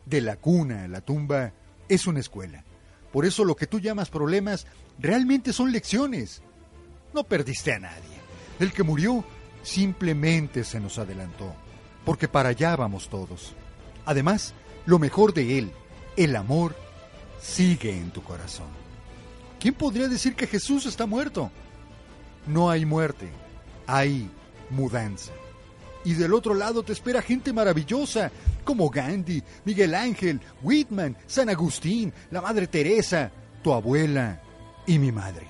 [0.07, 1.53] De la cuna a la tumba
[1.89, 2.65] es una escuela.
[3.13, 4.67] Por eso lo que tú llamas problemas
[4.99, 6.43] realmente son lecciones.
[7.13, 8.19] No perdiste a nadie.
[8.59, 9.25] El que murió
[9.63, 11.55] simplemente se nos adelantó,
[12.05, 13.55] porque para allá vamos todos.
[14.05, 15.73] Además, lo mejor de Él,
[16.17, 16.77] el amor,
[17.41, 18.84] sigue en tu corazón.
[19.65, 21.51] ¿Quién podría decir que Jesús está muerto?
[22.47, 23.31] No hay muerte,
[23.87, 24.31] hay
[24.69, 25.33] mudanza.
[26.05, 28.31] Y del otro lado te espera gente maravillosa,
[28.63, 34.43] como Gandhi, Miguel Ángel, Whitman, San Agustín, la Madre Teresa, tu abuela
[34.87, 35.47] y mi madre,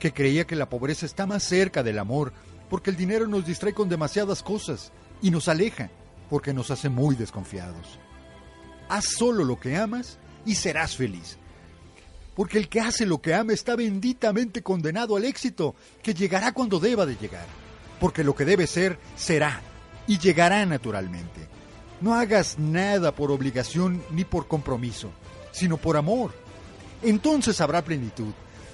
[0.00, 2.32] que creía que la pobreza está más cerca del amor,
[2.68, 5.88] porque el dinero nos distrae con demasiadas cosas y nos aleja,
[6.28, 8.00] porque nos hace muy desconfiados.
[8.88, 11.38] Haz solo lo que amas y serás feliz.
[12.34, 16.80] Porque el que hace lo que ama está benditamente condenado al éxito, que llegará cuando
[16.80, 17.46] deba de llegar.
[18.00, 19.60] Porque lo que debe ser, será,
[20.06, 21.48] y llegará naturalmente.
[22.00, 25.10] No hagas nada por obligación ni por compromiso,
[25.52, 26.32] sino por amor.
[27.02, 28.32] Entonces habrá plenitud.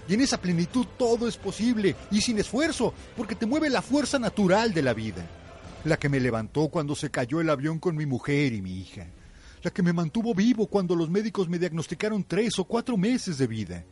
[0.08, 4.18] Y en esa plenitud todo es posible y sin esfuerzo, porque te mueve la fuerza
[4.18, 5.26] natural de la vida.
[5.84, 9.06] La que me levantó cuando se cayó el avión con mi mujer y mi hija
[9.62, 13.46] la que me mantuvo vivo cuando los médicos me diagnosticaron tres o cuatro meses de
[13.46, 13.84] vida.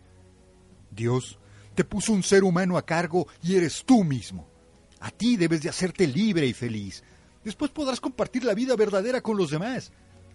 [0.91, 1.39] Dios
[1.75, 4.49] te puso un ser humano a cargo y eres tú mismo.
[5.01, 7.05] A ti debes de hacerte libre y feliz.
[7.45, 9.93] Después podrás compartir la vida verdadera con los demás.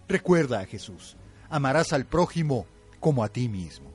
[0.08, 1.16] Recuerda a Jesús.
[1.50, 2.66] Amarás al prójimo
[3.00, 3.90] como a ti mismo.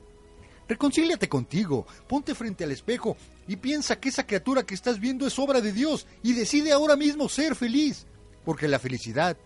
[0.68, 3.16] Reconcíliate contigo, ponte frente al espejo
[3.48, 6.94] y piensa que esa criatura que estás viendo es obra de Dios y decide ahora
[6.94, 8.06] mismo ser feliz,
[8.44, 9.38] porque la felicidad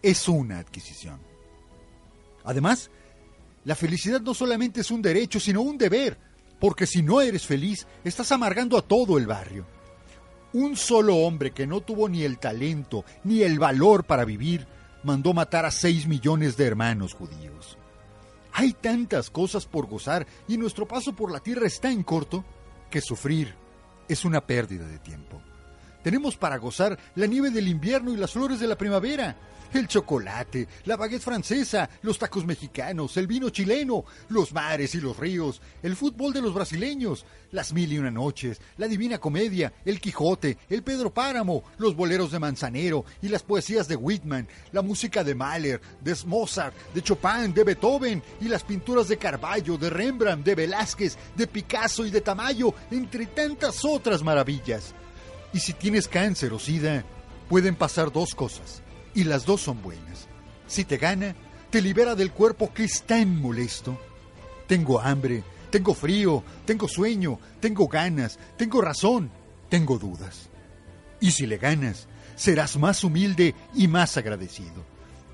[0.00, 1.27] es una adquisición.
[2.48, 2.90] Además,
[3.64, 6.16] la felicidad no solamente es un derecho, sino un deber,
[6.58, 9.66] porque si no eres feliz, estás amargando a todo el barrio.
[10.54, 14.66] Un solo hombre que no tuvo ni el talento ni el valor para vivir,
[15.02, 17.76] mandó matar a seis millones de hermanos judíos.
[18.54, 22.46] Hay tantas cosas por gozar y nuestro paso por la tierra es tan corto
[22.90, 23.54] que sufrir
[24.08, 25.42] es una pérdida de tiempo.
[26.02, 29.36] Tenemos para gozar la nieve del invierno y las flores de la primavera,
[29.72, 35.16] el chocolate, la baguette francesa, los tacos mexicanos, el vino chileno, los mares y los
[35.16, 40.00] ríos, el fútbol de los brasileños, las mil y una noches, la divina comedia, el
[40.00, 45.24] Quijote, el Pedro Páramo, los boleros de Manzanero y las poesías de Whitman, la música
[45.24, 50.44] de Mahler, de Mozart, de Chopin, de Beethoven y las pinturas de Carballo, de Rembrandt,
[50.44, 54.94] de Velázquez, de Picasso y de Tamayo, entre tantas otras maravillas.
[55.52, 57.04] Y si tienes cáncer o sida,
[57.48, 58.82] pueden pasar dos cosas
[59.14, 60.28] y las dos son buenas.
[60.66, 61.34] Si te gana,
[61.70, 63.98] te libera del cuerpo que es tan molesto.
[64.66, 69.30] Tengo hambre, tengo frío, tengo sueño, tengo ganas, tengo razón,
[69.68, 70.48] tengo dudas.
[71.20, 72.06] Y si le ganas,
[72.36, 74.84] serás más humilde y más agradecido.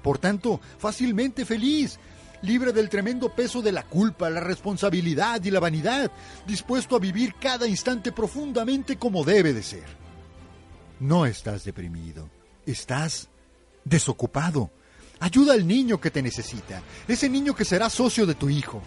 [0.02, 1.98] Por tanto, fácilmente feliz,
[2.42, 6.10] libre del tremendo peso de la culpa, la responsabilidad y la vanidad,
[6.46, 10.03] dispuesto a vivir cada instante profundamente como debe de ser.
[11.00, 12.28] No estás deprimido,
[12.66, 13.28] estás
[13.84, 14.70] desocupado.
[15.20, 18.82] Ayuda al niño que te necesita, ese niño que será socio de tu hijo.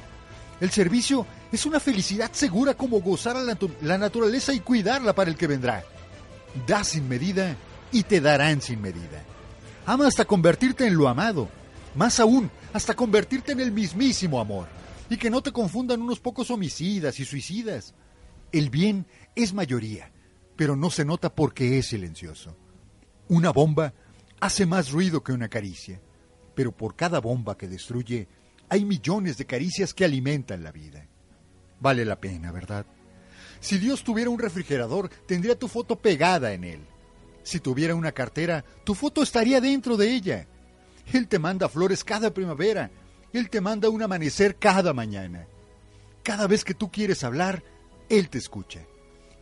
[0.59, 5.37] El servicio es una felicidad segura como gozar a la, naturaleza y cuidarla para el
[5.37, 5.83] que vendrá.
[6.65, 7.55] Da sin medida
[7.91, 9.23] y te darán sin medida.
[9.85, 11.49] Ama hasta convertirte en lo amado,
[11.95, 14.67] más aún, hasta convertirte en el mismísimo amor.
[15.09, 17.93] Y que no te confundan unos pocos homicidas y suicidas.
[18.51, 20.11] El bien es mayoría,
[20.57, 22.57] pero no se nota porque es silencioso.
[23.29, 23.93] Una bomba
[24.39, 26.01] hace más ruido que una caricia,
[26.55, 28.27] pero por cada bomba que destruye
[28.67, 31.07] hay millones de caricias que alimentan la vida.
[31.79, 32.85] Vale la pena, ¿verdad?
[33.59, 36.81] Si Dios tuviera un refrigerador, tendría tu foto pegada en él.
[37.43, 40.47] Si tuviera una cartera, tu foto estaría dentro de ella.
[41.13, 42.91] Él te manda flores cada primavera.
[43.31, 45.47] Él te manda un amanecer cada mañana.
[46.23, 47.63] Cada vez que tú quieres hablar,
[48.09, 48.81] Él te escucha.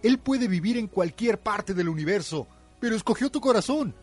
[0.06, 2.48] Él puede vivir en cualquier parte del universo,
[2.80, 3.96] pero escogió tu corazón.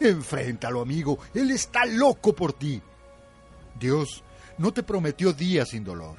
[0.00, 1.18] Enfréntalo, amigo.
[1.34, 2.80] Él está loco por ti.
[3.78, 4.24] Dios
[4.56, 6.16] no te prometió días sin dolor,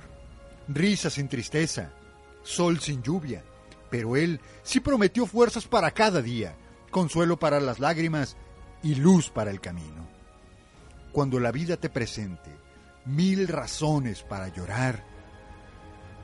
[0.68, 1.90] risa sin tristeza,
[2.44, 3.44] sol sin lluvia,
[3.90, 6.56] pero Él sí prometió fuerzas para cada día,
[6.92, 8.38] consuelo para las lágrimas
[8.84, 10.08] y luz para el camino.
[11.12, 12.52] Cuando la vida te presente
[13.06, 15.04] mil razones para llorar,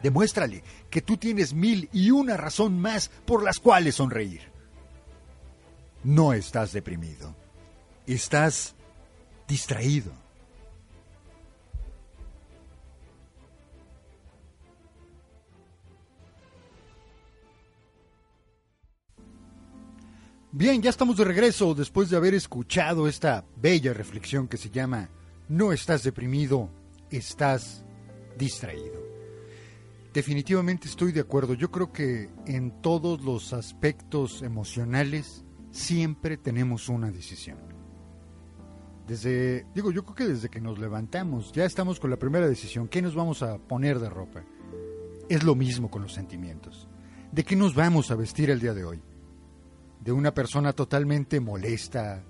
[0.04, 4.52] demuéstrale que tú tienes mil y una razón más por las cuales sonreír.
[6.04, 7.44] No estás deprimido
[8.06, 8.76] estás
[9.48, 10.12] distraído.
[20.52, 25.10] Bien, ya estamos de regreso después de haber escuchado esta bella reflexión que se llama
[25.50, 26.70] No estás deprimido,
[27.10, 27.84] estás
[28.38, 29.13] distraído.
[30.14, 31.56] Definitivamente estoy de acuerdo.
[31.56, 37.58] Yo creo que en todos los aspectos emocionales siempre tenemos una decisión
[39.08, 42.88] Desde, digo, yo creo que desde que nos levantamos ya estamos con la primera decisión,
[42.88, 44.44] ¿qué nos vamos a poner de ropa?
[45.30, 46.88] Es lo mismo con los sentimientos.
[47.32, 49.02] ¿De qué nos vamos a vestir el día de hoy?
[50.00, 52.24] ¿De una persona totalmente molesta,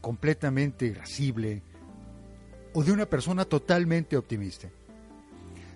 [0.00, 1.62] completamente irascible,
[2.72, 4.68] o de una persona totalmente optimista?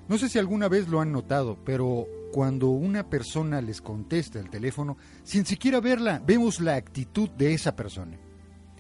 [0.09, 4.49] No sé si alguna vez lo han notado, pero cuando una persona les contesta el
[4.49, 8.19] teléfono, sin siquiera verla, vemos la actitud de esa persona.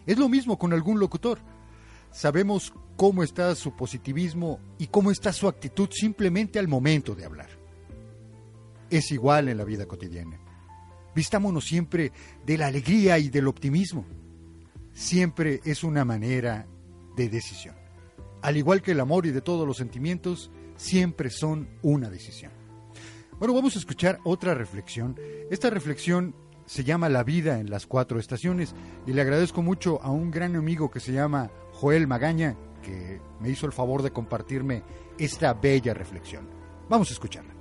[0.06, 1.38] Es lo mismo con algún locutor.
[2.10, 7.50] Sabemos cómo está su positivismo y cómo está su actitud simplemente al momento de hablar.
[8.88, 10.40] Es igual en la vida cotidiana.
[11.14, 12.10] Vistámonos siempre
[12.46, 14.06] de la alegría y del optimismo.
[14.92, 16.66] Siempre es una manera
[17.16, 17.76] de decisión.
[18.40, 22.52] Al igual que el amor y de todos los sentimientos, siempre son una decisión.
[23.38, 25.14] Bueno, vamos a escuchar otra reflexión.
[25.50, 28.74] Esta reflexión se llama La vida en las cuatro estaciones
[29.06, 33.50] y le agradezco mucho a un gran amigo que se llama Joel Magaña que me
[33.50, 34.82] hizo el favor de compartirme
[35.18, 36.48] esta bella reflexión.
[36.88, 37.54] Vamos a escucharla.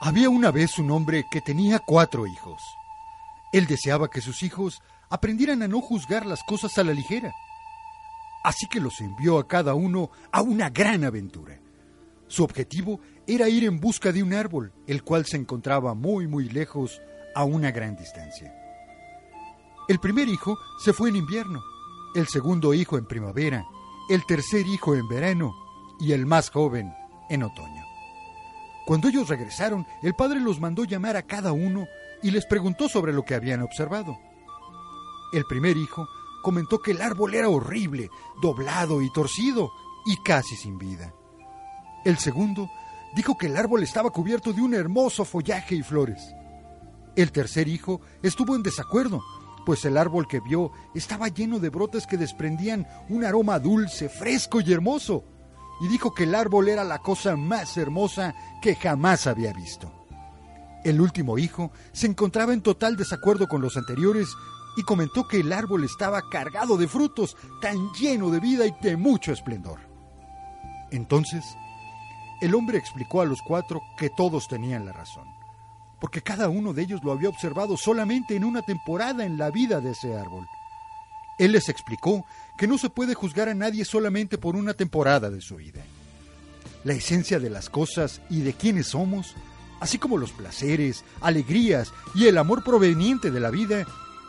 [0.00, 2.60] Había una vez un hombre que tenía cuatro hijos.
[3.52, 7.32] Él deseaba que sus hijos aprendieran a no juzgar las cosas a la ligera.
[8.44, 11.58] Así que los envió a cada uno a una gran aventura.
[12.28, 16.48] Su objetivo era ir en busca de un árbol, el cual se encontraba muy muy
[16.48, 17.00] lejos,
[17.34, 18.54] a una gran distancia.
[19.88, 21.62] El primer hijo se fue en invierno,
[22.14, 23.66] el segundo hijo en primavera,
[24.08, 25.52] el tercer hijo en verano
[25.98, 26.94] y el más joven
[27.28, 27.84] en otoño.
[28.86, 31.86] Cuando ellos regresaron, el padre los mandó llamar a cada uno
[32.22, 34.18] y les preguntó sobre lo que habían observado.
[35.32, 36.06] El primer hijo
[36.44, 38.10] comentó que el árbol era horrible,
[38.42, 39.72] doblado y torcido
[40.04, 41.12] y casi sin vida.
[42.04, 42.70] El segundo
[43.16, 46.22] dijo que el árbol estaba cubierto de un hermoso follaje y flores.
[47.16, 49.22] El tercer hijo estuvo en desacuerdo,
[49.64, 54.60] pues el árbol que vio estaba lleno de brotes que desprendían un aroma dulce, fresco
[54.60, 55.24] y hermoso,
[55.80, 59.90] y dijo que el árbol era la cosa más hermosa que jamás había visto.
[60.84, 64.28] El último hijo se encontraba en total desacuerdo con los anteriores
[64.76, 68.96] y comentó que el árbol estaba cargado de frutos, tan lleno de vida y de
[68.96, 69.80] mucho esplendor.
[70.90, 71.44] Entonces,
[72.40, 75.26] el hombre explicó a los cuatro que todos tenían la razón,
[76.00, 79.80] porque cada uno de ellos lo había observado solamente en una temporada en la vida
[79.80, 80.46] de ese árbol.
[81.38, 82.24] Él les explicó
[82.56, 85.82] que no se puede juzgar a nadie solamente por una temporada de su vida.
[86.84, 89.34] La esencia de las cosas y de quiénes somos,
[89.80, 93.86] así como los placeres, alegrías y el amor proveniente de la vida,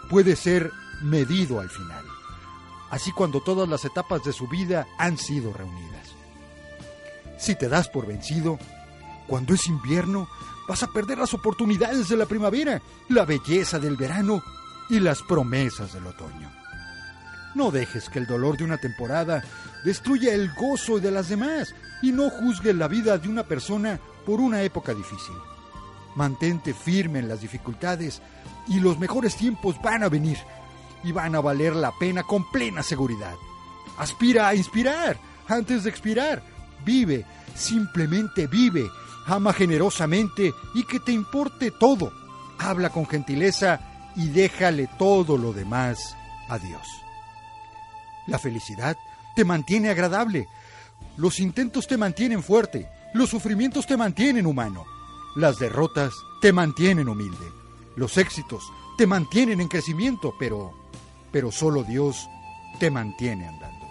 [0.09, 2.05] puede ser medido al final,
[2.89, 6.15] así cuando todas las etapas de su vida han sido reunidas.
[7.37, 8.57] Si te das por vencido,
[9.27, 10.27] cuando es invierno,
[10.67, 14.41] vas a perder las oportunidades de la primavera, la belleza del verano
[14.89, 16.51] y las promesas del otoño.
[17.55, 19.43] No dejes que el dolor de una temporada
[19.83, 24.41] destruya el gozo de las demás y no juzgues la vida de una persona por
[24.41, 25.35] una época difícil.
[26.15, 28.21] Mantente firme en las dificultades
[28.67, 30.37] y los mejores tiempos van a venir
[31.03, 33.35] y van a valer la pena con plena seguridad.
[33.97, 36.43] Aspira a inspirar antes de expirar.
[36.83, 38.89] Vive, simplemente vive.
[39.27, 42.11] Ama generosamente y que te importe todo.
[42.59, 43.79] Habla con gentileza
[44.15, 46.15] y déjale todo lo demás
[46.49, 46.87] a Dios.
[48.27, 48.97] La felicidad
[49.35, 50.47] te mantiene agradable.
[51.17, 52.89] Los intentos te mantienen fuerte.
[53.13, 54.85] Los sufrimientos te mantienen humano.
[55.35, 57.64] Las derrotas te mantienen humilde.
[57.95, 60.73] Los éxitos te mantienen en crecimiento, pero
[61.35, 62.29] pero solo Dios
[62.79, 63.85] te mantiene andando.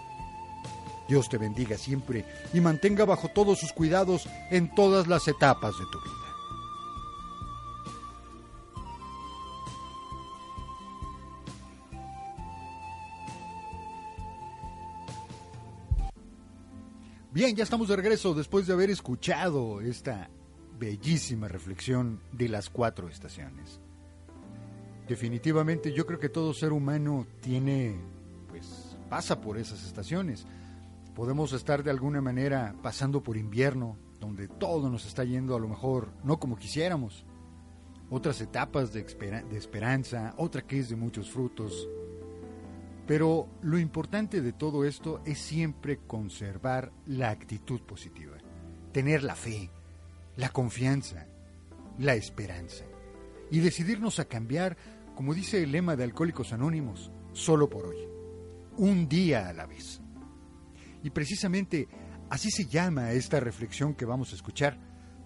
[1.07, 2.25] Dios te bendiga siempre
[2.55, 6.15] y mantenga bajo todos sus cuidados en todas las etapas de tu vida.
[17.31, 20.31] Bien, ya estamos de regreso después de haber escuchado esta
[20.79, 23.84] bellísima reflexión de las cuatro estaciones.
[25.07, 27.95] Definitivamente yo creo que todo ser humano tiene,
[28.49, 30.45] pues pasa por esas estaciones.
[31.13, 35.67] Podemos estar de alguna manera pasando por invierno, donde todo nos está yendo a lo
[35.67, 37.23] mejor no como quisiéramos.
[38.09, 39.05] Otras etapas de,
[39.51, 41.87] esperanza, otra que es de muchos frutos,
[43.07, 48.37] pero lo importante de todo esto es siempre conservar la actitud positiva,
[48.91, 49.69] tener la fe,
[50.37, 51.27] la confianza,
[51.99, 52.85] la esperanza
[53.51, 54.77] y decidirnos a cambiar,
[55.15, 57.97] como dice el lema de Alcohólicos Anónimos, solo por hoy,
[58.77, 60.01] un día a la vez.
[61.03, 61.87] Y precisamente
[62.29, 64.77] así se llama esta reflexión que vamos a escuchar,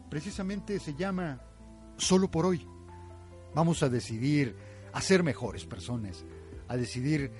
[0.09, 1.41] precisamente se llama
[1.97, 2.65] solo por hoy.
[3.55, 4.55] Vamos a decidir
[4.93, 6.23] a ser mejores personas,
[6.67, 7.31] a decidir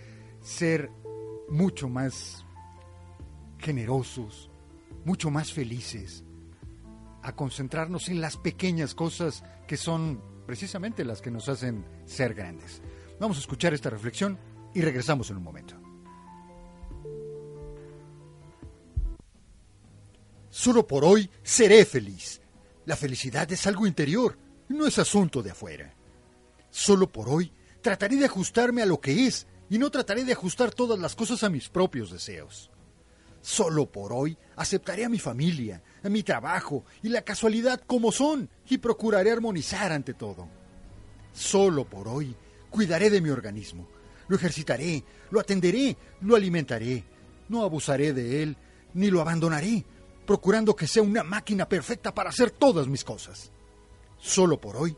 [0.42, 0.90] ser
[1.50, 2.46] mucho más
[3.60, 4.50] generosos,
[5.06, 6.24] mucho más felices,
[7.22, 12.82] a concentrarnos en las pequeñas cosas que son precisamente las que nos hacen ser grandes.
[13.20, 14.36] Vamos a escuchar esta reflexión
[14.74, 15.76] y regresamos en un momento.
[20.50, 22.42] Solo por hoy seré feliz.
[22.88, 24.40] La felicidad es algo interior,
[24.70, 25.94] no es asunto de afuera.
[26.72, 30.72] Solo por hoy trataré de ajustarme a lo que es y no trataré de ajustar
[30.72, 32.72] todas las cosas a mis propios deseos.
[33.42, 38.78] Solo por hoy aceptaré a mi familia, mi trabajo y la casualidad como son y
[38.78, 40.48] procuraré armonizar ante todo.
[41.34, 42.36] Solo por hoy
[42.70, 43.88] cuidaré de mi organismo,
[44.28, 47.04] lo ejercitaré, lo atenderé, lo alimentaré,
[47.50, 48.58] no abusaré de él
[48.94, 49.84] ni lo abandonaré,
[50.26, 53.52] procurando que sea una máquina perfecta para hacer todas mis cosas.
[54.18, 54.96] Solo por hoy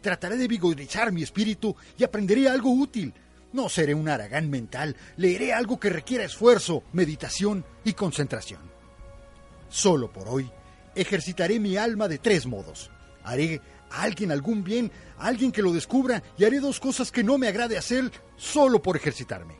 [0.00, 3.14] trataré de vigorizar mi espíritu y aprenderé algo útil.
[3.52, 8.73] No seré un aragán mental, leeré algo que requiera esfuerzo, meditación y concentración.
[9.74, 10.48] Solo por hoy
[10.94, 12.92] ejercitaré mi alma de tres modos.
[13.24, 13.60] Haré
[13.90, 17.38] a alguien algún bien, a alguien que lo descubra y haré dos cosas que no
[17.38, 19.56] me agrade hacer solo por ejercitarme.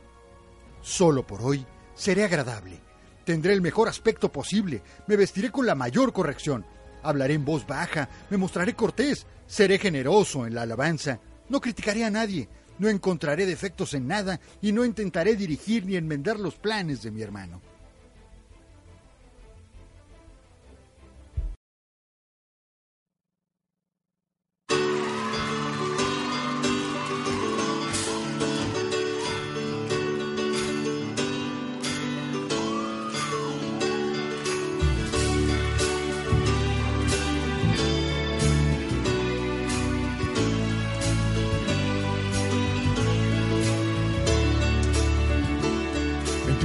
[0.81, 2.79] Solo por hoy seré agradable,
[3.25, 6.65] tendré el mejor aspecto posible, me vestiré con la mayor corrección,
[7.03, 12.09] hablaré en voz baja, me mostraré cortés, seré generoso en la alabanza, no criticaré a
[12.09, 12.47] nadie,
[12.79, 17.21] no encontraré defectos en nada y no intentaré dirigir ni enmendar los planes de mi
[17.21, 17.61] hermano.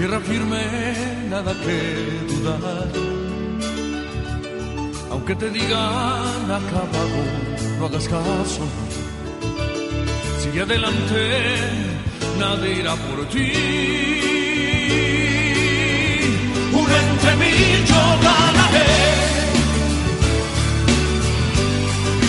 [0.01, 0.63] Tierra firme
[1.29, 1.79] nada que
[2.31, 2.89] dudar.
[5.11, 7.21] Aunque te digan acabado,
[7.79, 8.65] no hagas caso.
[10.41, 11.21] Sigue adelante,
[12.39, 13.53] nadie irá por ti.
[17.03, 18.93] Entre mil yo ganaré.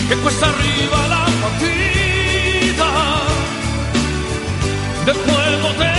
[0.08, 2.88] Que cuesta arriba la partida
[5.06, 5.91] de la vida.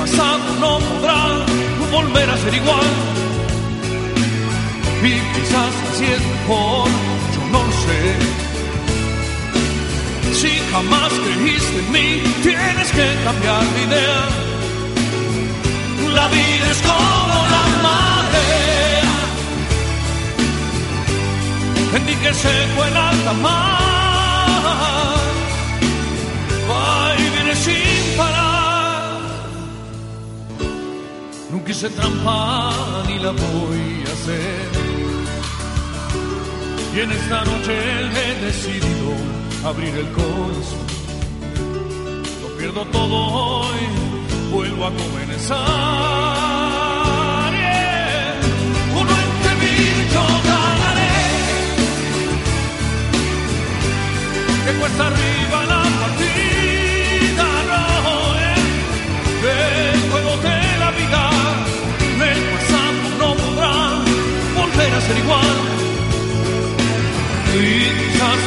[0.00, 1.22] Pasado no podrá
[1.92, 2.90] volver a ser igual.
[5.02, 6.88] Y quizás así es mejor,
[7.34, 8.02] yo no sé.
[10.40, 12.08] Si jamás creíste en mí,
[12.42, 14.22] tienes que cambiar de idea.
[16.14, 19.14] La vida es como la marea,
[21.94, 23.89] en ti que se fue en alta mar.
[31.70, 32.72] Hice trampa
[33.06, 34.68] ni la voy a hacer.
[36.96, 39.12] Y en esta noche he decidido
[39.64, 40.86] abrir el corazón.
[42.42, 43.16] Lo pierdo todo
[43.60, 43.82] hoy,
[44.50, 45.56] vuelvo a comenzar.
[47.52, 48.34] Yeah.
[49.00, 51.14] Uno entre mil yo ganaré.
[54.64, 55.69] Que cuesta arriba
[65.00, 65.56] ser igual.
[67.54, 68.40] Y quizás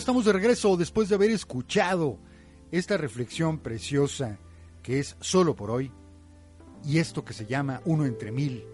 [0.00, 2.18] estamos de regreso después de haber escuchado
[2.72, 4.38] esta reflexión preciosa
[4.82, 5.92] que es solo por hoy
[6.82, 8.64] y esto que se llama Uno entre mil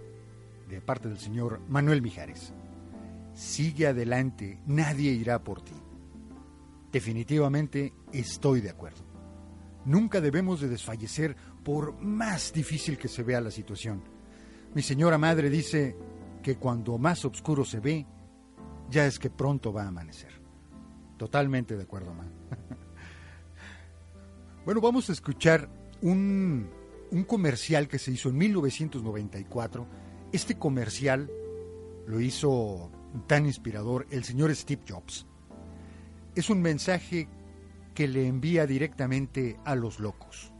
[0.68, 2.52] de parte del señor Manuel Mijares.
[3.34, 5.74] Sigue adelante, nadie irá por ti.
[6.92, 9.04] Definitivamente estoy de acuerdo.
[9.84, 14.00] Nunca debemos de desfallecer por más difícil que se vea la situación.
[14.76, 15.96] Mi señora madre dice
[16.40, 18.06] que cuando más oscuro se ve,
[18.88, 20.45] ya es que pronto va a amanecer.
[21.16, 22.24] Totalmente de acuerdo, ma.
[24.64, 25.68] bueno, vamos a escuchar
[26.02, 26.68] un,
[27.10, 29.86] un comercial que se hizo en 1994.
[30.32, 31.30] Este comercial
[32.06, 32.90] lo hizo
[33.26, 35.26] tan inspirador el señor Steve Jobs.
[36.34, 37.28] Es un mensaje
[37.94, 40.52] que le envía directamente a los locos,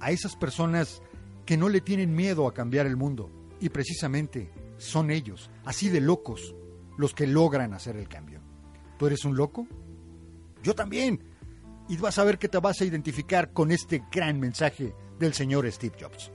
[0.00, 1.02] a esas personas
[1.46, 6.00] que no le tienen miedo a cambiar el mundo y precisamente son ellos, así de
[6.00, 6.54] locos,
[6.98, 8.41] los que logran hacer el cambio.
[9.02, 9.66] ¿Tú eres un loco?
[10.62, 11.18] Yo también.
[11.88, 15.68] Y vas a ver que te vas a identificar con este gran mensaje del señor
[15.72, 16.30] Steve Jobs.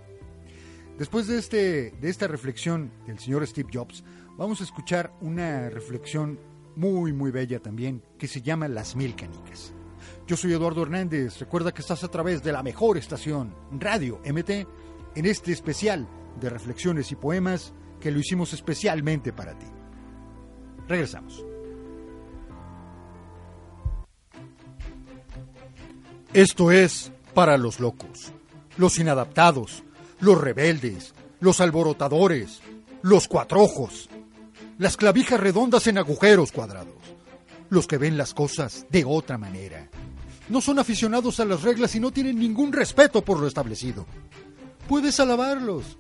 [0.98, 4.04] Después de, este, de esta reflexión del señor Steve Jobs,
[4.36, 6.42] vamos a escuchar una reflexión
[6.76, 9.72] muy, muy bella también, que se llama Las Mil Canicas.
[10.28, 14.50] Yo soy Eduardo Hernández, recuerda que estás a través de la mejor estación, Radio MT,
[15.16, 16.06] en este especial
[16.42, 19.68] de reflexiones y poemas que lo hicimos especialmente para ti.
[20.90, 21.47] Regresamos.
[26.34, 28.34] Esto es para los locos,
[28.78, 29.84] los inadaptados,
[30.20, 32.60] los rebeldes, los alborotadores,
[33.02, 34.10] los cuatrojos,
[34.78, 36.96] las clavijas redondas en agujeros cuadrados,
[37.70, 39.90] los que ven las cosas de otra manera.
[40.50, 44.06] No son aficionados a las reglas y no tienen ningún respeto por lo establecido.
[44.88, 45.98] Puedes alabarlos,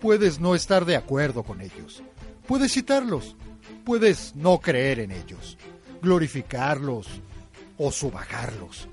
[0.00, 2.02] puedes no estar de acuerdo con ellos,
[2.46, 3.36] puedes citarlos,
[3.84, 5.58] puedes no creer en ellos,
[6.00, 7.08] glorificarlos
[7.76, 8.88] o subajarlos.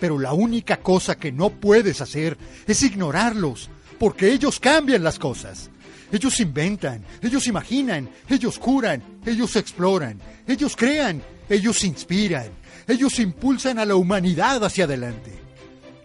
[0.00, 2.36] Pero la única cosa que no puedes hacer
[2.66, 5.70] es ignorarlos, porque ellos cambian las cosas.
[6.10, 12.48] Ellos inventan, ellos imaginan, ellos curan, ellos exploran, ellos crean, ellos inspiran,
[12.88, 15.32] ellos impulsan a la humanidad hacia adelante.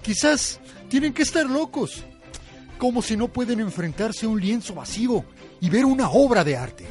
[0.04, 2.04] Quizás tienen que estar locos,
[2.78, 5.26] como si no pueden enfrentarse a un lienzo vacío
[5.60, 6.86] y ver una obra de arte,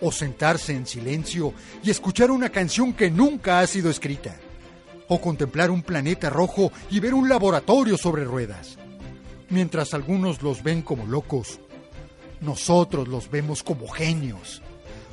[0.00, 4.36] o sentarse en silencio y escuchar una canción que nunca ha sido escrita,
[5.08, 8.76] o contemplar un planeta rojo y ver un laboratorio sobre ruedas.
[9.48, 11.60] Mientras algunos los ven como locos,
[12.40, 14.62] nosotros los vemos como genios,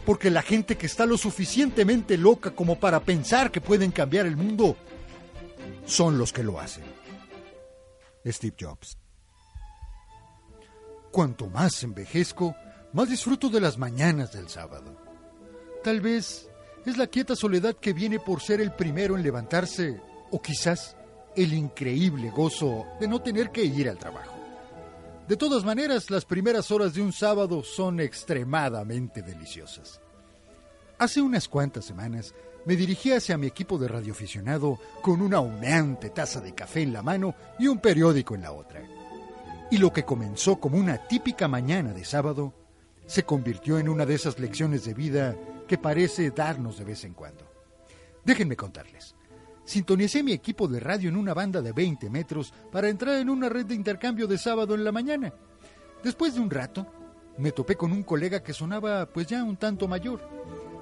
[0.05, 4.35] porque la gente que está lo suficientemente loca como para pensar que pueden cambiar el
[4.35, 4.75] mundo,
[5.85, 6.83] son los que lo hacen.
[8.25, 8.97] Steve Jobs.
[11.11, 12.55] Cuanto más envejezco,
[12.93, 14.97] más disfruto de las mañanas del sábado.
[15.83, 16.49] Tal vez
[16.86, 20.95] es la quieta soledad que viene por ser el primero en levantarse, o quizás
[21.36, 24.34] el increíble gozo de no tener que ir al trabajo.
[25.27, 30.01] De todas maneras, las primeras horas de un sábado son extremadamente deliciosas.
[30.99, 32.34] Hace unas cuantas semanas
[32.65, 37.01] me dirigí hacia mi equipo de radioaficionado con una humeante taza de café en la
[37.01, 38.84] mano y un periódico en la otra.
[39.71, 42.53] Y lo que comenzó como una típica mañana de sábado
[43.05, 45.36] se convirtió en una de esas lecciones de vida
[45.68, 47.45] que parece darnos de vez en cuando.
[48.24, 49.16] Déjenme contarles.
[49.66, 53.49] Sintonicé mi equipo de radio en una banda de 20 metros para entrar en una
[53.49, 55.34] red de intercambio de sábado en la mañana.
[56.03, 56.86] Después de un rato,
[57.38, 60.22] me topé con un colega que sonaba pues ya un tanto mayor,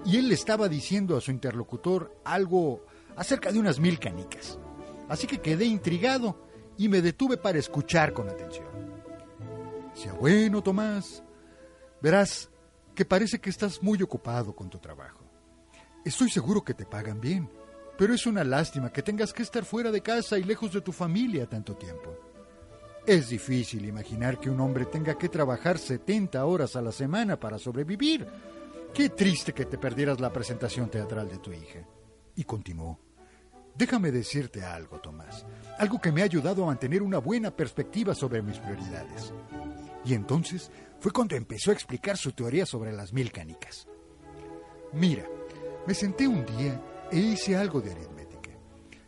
[0.04, 4.58] y él le estaba diciendo a su interlocutor algo acerca de unas mil canicas.
[5.08, 8.68] Así que quedé intrigado y me detuve para escuchar con atención.
[9.94, 11.24] Sea bueno, Tomás,
[12.02, 12.50] verás
[12.94, 15.24] que parece que estás muy ocupado con tu trabajo.
[16.04, 17.50] Estoy seguro que te pagan bien
[18.02, 20.92] pero es una lástima que tengas que estar fuera de casa y lejos de tu
[20.92, 22.18] familia tanto tiempo.
[23.06, 27.60] Es difícil imaginar que un hombre tenga que trabajar 70 horas a la semana para
[27.60, 28.26] sobrevivir.
[28.92, 31.88] Qué triste que te perdieras la presentación teatral de tu hija.
[32.36, 33.00] Y continuó.
[33.76, 35.46] Déjame decirte algo, Tomás.
[35.78, 39.32] Algo que me ha ayudado a mantener una buena perspectiva sobre mis prioridades.
[40.06, 40.72] Y entonces
[41.02, 43.88] fue cuando empezó a explicar su teoría sobre las mil canicas.
[44.94, 45.26] Mira,
[45.88, 46.80] me senté un día
[47.12, 48.52] e hice algo de aritmética.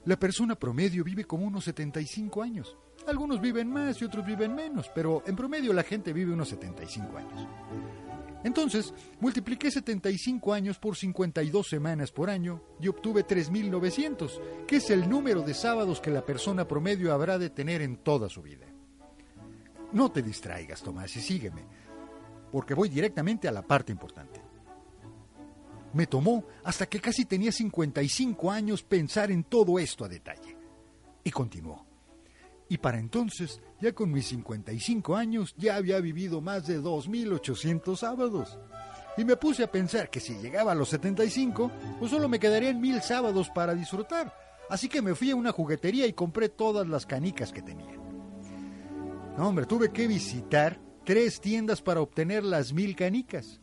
[0.05, 2.75] La persona promedio vive como unos 75 años.
[3.05, 7.15] Algunos viven más y otros viven menos, pero en promedio la gente vive unos 75
[7.15, 7.47] años.
[8.43, 15.07] Entonces, multipliqué 75 años por 52 semanas por año y obtuve 3.900, que es el
[15.07, 18.65] número de sábados que la persona promedio habrá de tener en toda su vida.
[19.93, 21.63] No te distraigas, Tomás, y sígueme,
[22.53, 24.39] porque voy directamente a la parte importante.
[25.91, 30.55] Me tomó hasta que casi tenía 55 años pensar en todo esto a detalle.
[31.23, 31.83] Y continuó.
[32.69, 38.59] Y para entonces, ya con mis 55 años, ya había vivido más de 2.800 sábados.
[39.17, 42.79] Y me puse a pensar que si llegaba a los 75, pues solo me quedarían
[42.79, 44.31] mil sábados para disfrutar.
[44.69, 47.95] Así que me fui a una juguetería y compré todas las canicas que tenía.
[49.37, 53.59] No, hombre, tuve que visitar tres tiendas para obtener las mil canicas.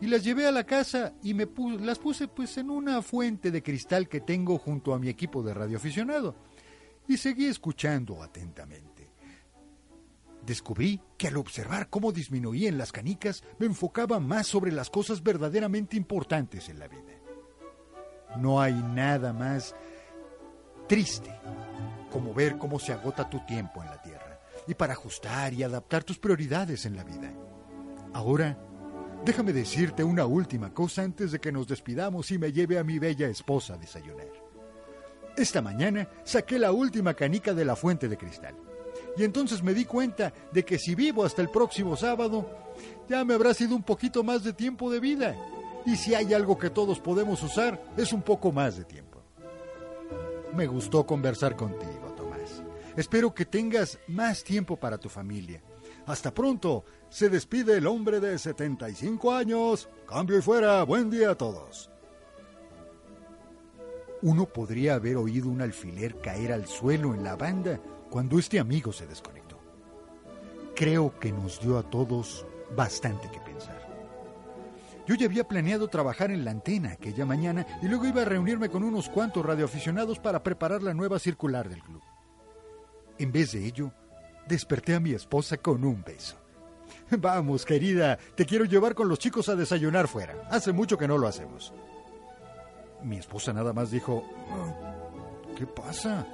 [0.00, 1.48] Y las llevé a la casa y me
[1.80, 5.54] las puse pues en una fuente de cristal que tengo junto a mi equipo de
[5.54, 6.34] radioaficionado.
[7.08, 9.08] Y seguí escuchando atentamente.
[10.44, 15.96] Descubrí que al observar cómo disminuían las canicas, me enfocaba más sobre las cosas verdaderamente
[15.96, 17.00] importantes en la vida.
[18.38, 19.74] No hay nada más
[20.86, 21.30] triste
[22.10, 24.23] como ver cómo se agota tu tiempo en la tierra
[24.66, 27.32] y para ajustar y adaptar tus prioridades en la vida.
[28.12, 28.58] Ahora,
[29.24, 32.98] déjame decirte una última cosa antes de que nos despidamos y me lleve a mi
[32.98, 34.28] bella esposa a desayunar.
[35.36, 38.54] Esta mañana saqué la última canica de la fuente de cristal
[39.16, 42.46] y entonces me di cuenta de que si vivo hasta el próximo sábado,
[43.08, 45.36] ya me habrá sido un poquito más de tiempo de vida.
[45.86, 49.22] Y si hay algo que todos podemos usar, es un poco más de tiempo.
[50.54, 51.93] Me gustó conversar contigo.
[52.96, 55.60] Espero que tengas más tiempo para tu familia.
[56.06, 56.84] Hasta pronto.
[57.08, 59.88] Se despide el hombre de 75 años.
[60.08, 60.82] Cambio y fuera.
[60.84, 61.90] Buen día a todos.
[64.22, 67.80] Uno podría haber oído un alfiler caer al suelo en la banda
[68.10, 69.58] cuando este amigo se desconectó.
[70.74, 73.84] Creo que nos dio a todos bastante que pensar.
[75.06, 78.70] Yo ya había planeado trabajar en la antena aquella mañana y luego iba a reunirme
[78.70, 82.02] con unos cuantos radioaficionados para preparar la nueva circular del club.
[83.18, 83.92] En vez de ello,
[84.46, 86.36] desperté a mi esposa con un beso.
[87.10, 90.48] Vamos, querida, te quiero llevar con los chicos a desayunar fuera.
[90.50, 91.72] Hace mucho que no lo hacemos.
[93.02, 96.26] Mi esposa nada más dijo, ah, ¿qué pasa?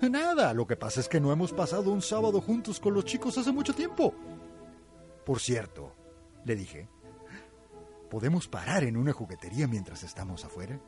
[0.00, 3.36] Nada, lo que pasa es que no hemos pasado un sábado juntos con los chicos
[3.38, 4.14] hace mucho tiempo.
[5.24, 5.94] Por cierto,
[6.44, 6.88] le dije,
[8.10, 10.78] ¿podemos parar en una juguetería mientras estamos afuera?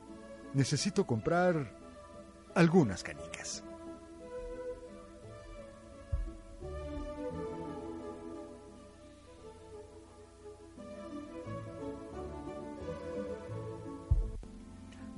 [0.53, 1.75] Necesito comprar
[2.55, 3.63] algunas canicas.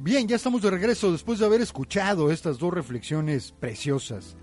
[0.04, 4.36] Bien, ya estamos de regreso después de haber escuchado estas dos reflexiones preciosas,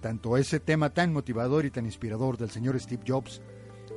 [0.00, 3.42] tanto ese tema tan motivador y tan inspirador del señor Steve Jobs,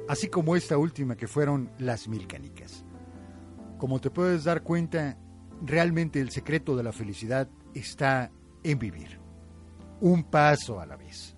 [0.09, 2.84] así como esta última que fueron las mil canicas.
[3.78, 5.20] Como te puedes dar cuenta,
[5.61, 8.32] realmente el secreto de la felicidad está
[8.64, 9.20] en vivir,
[10.01, 11.38] un paso a la vez.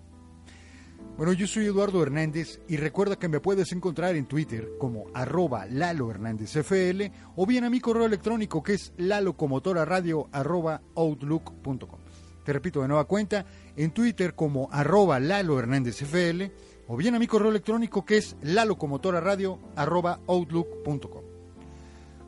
[1.17, 5.65] Bueno, yo soy Eduardo Hernández y recuerda que me puedes encontrar en Twitter como arroba
[5.65, 11.99] Lalo Hernández FL o bien a mi correo electrónico que es lalocomotoraradio arroba outlook.com.
[12.43, 13.45] Te repito de nueva cuenta,
[13.77, 16.51] en Twitter como arroba Lalo Hernández FL
[16.89, 21.23] o bien a mi correo electrónico que es lalocomotoraradio arroba outlook.com.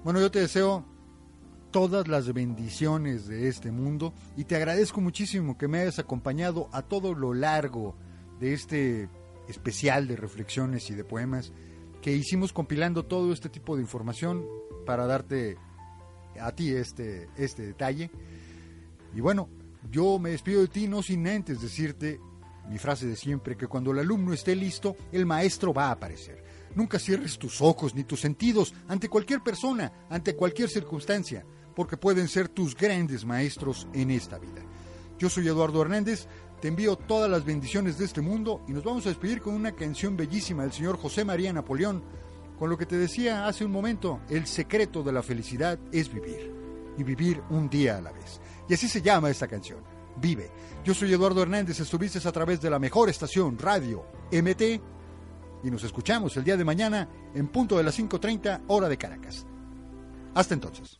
[0.05, 0.85] Bueno, yo te deseo
[1.71, 6.83] todas las bendiciones de este mundo y te agradezco muchísimo que me hayas acompañado a
[6.83, 7.97] todo lo largo
[8.39, 9.09] de este
[9.47, 11.53] especial de reflexiones y de poemas
[12.01, 14.45] que hicimos compilando todo este tipo de información
[14.85, 15.57] para darte
[16.39, 18.11] a ti este, este detalle.
[19.15, 19.49] Y bueno,
[19.89, 22.19] yo me despido de ti no sin antes decirte
[22.69, 26.43] mi frase de siempre, que cuando el alumno esté listo, el maestro va a aparecer.
[26.75, 32.27] Nunca cierres tus ojos ni tus sentidos ante cualquier persona, ante cualquier circunstancia, porque pueden
[32.27, 34.61] ser tus grandes maestros en esta vida.
[35.17, 36.27] Yo soy Eduardo Hernández,
[36.61, 39.73] te envío todas las bendiciones de este mundo y nos vamos a despedir con una
[39.73, 42.03] canción bellísima del señor José María Napoleón,
[42.57, 46.51] con lo que te decía hace un momento, el secreto de la felicidad es vivir,
[46.97, 48.41] y vivir un día a la vez.
[48.67, 49.79] Y así se llama esta canción,
[50.19, 50.49] Vive.
[50.83, 54.61] Yo soy Eduardo Hernández, estuviste a través de la mejor estación, Radio MT,
[55.63, 59.45] y nos escuchamos el día de mañana en punto de las 5.30 hora de Caracas.
[60.33, 60.99] Hasta entonces.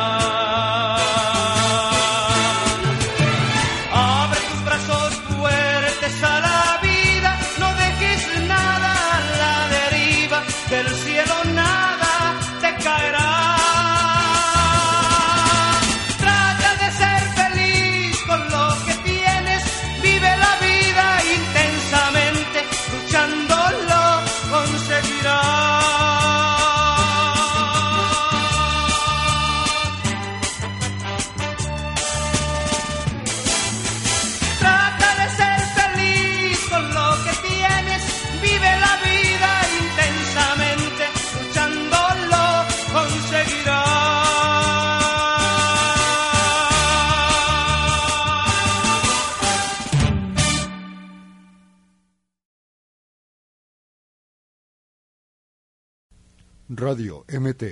[56.91, 57.63] Radio MT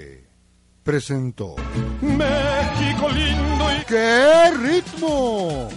[0.82, 1.58] presentó
[2.00, 5.68] México lindo y ¡Qué ritmo!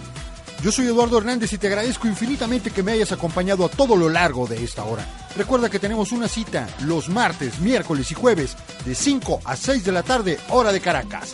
[0.61, 4.07] Yo soy Eduardo Hernández y te agradezco infinitamente que me hayas acompañado a todo lo
[4.07, 5.05] largo de esta hora.
[5.35, 9.91] Recuerda que tenemos una cita los martes, miércoles y jueves de 5 a 6 de
[9.91, 11.33] la tarde, hora de Caracas.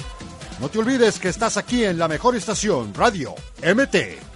[0.59, 4.28] No te olvides que estás aquí en la mejor estación, Radio MT.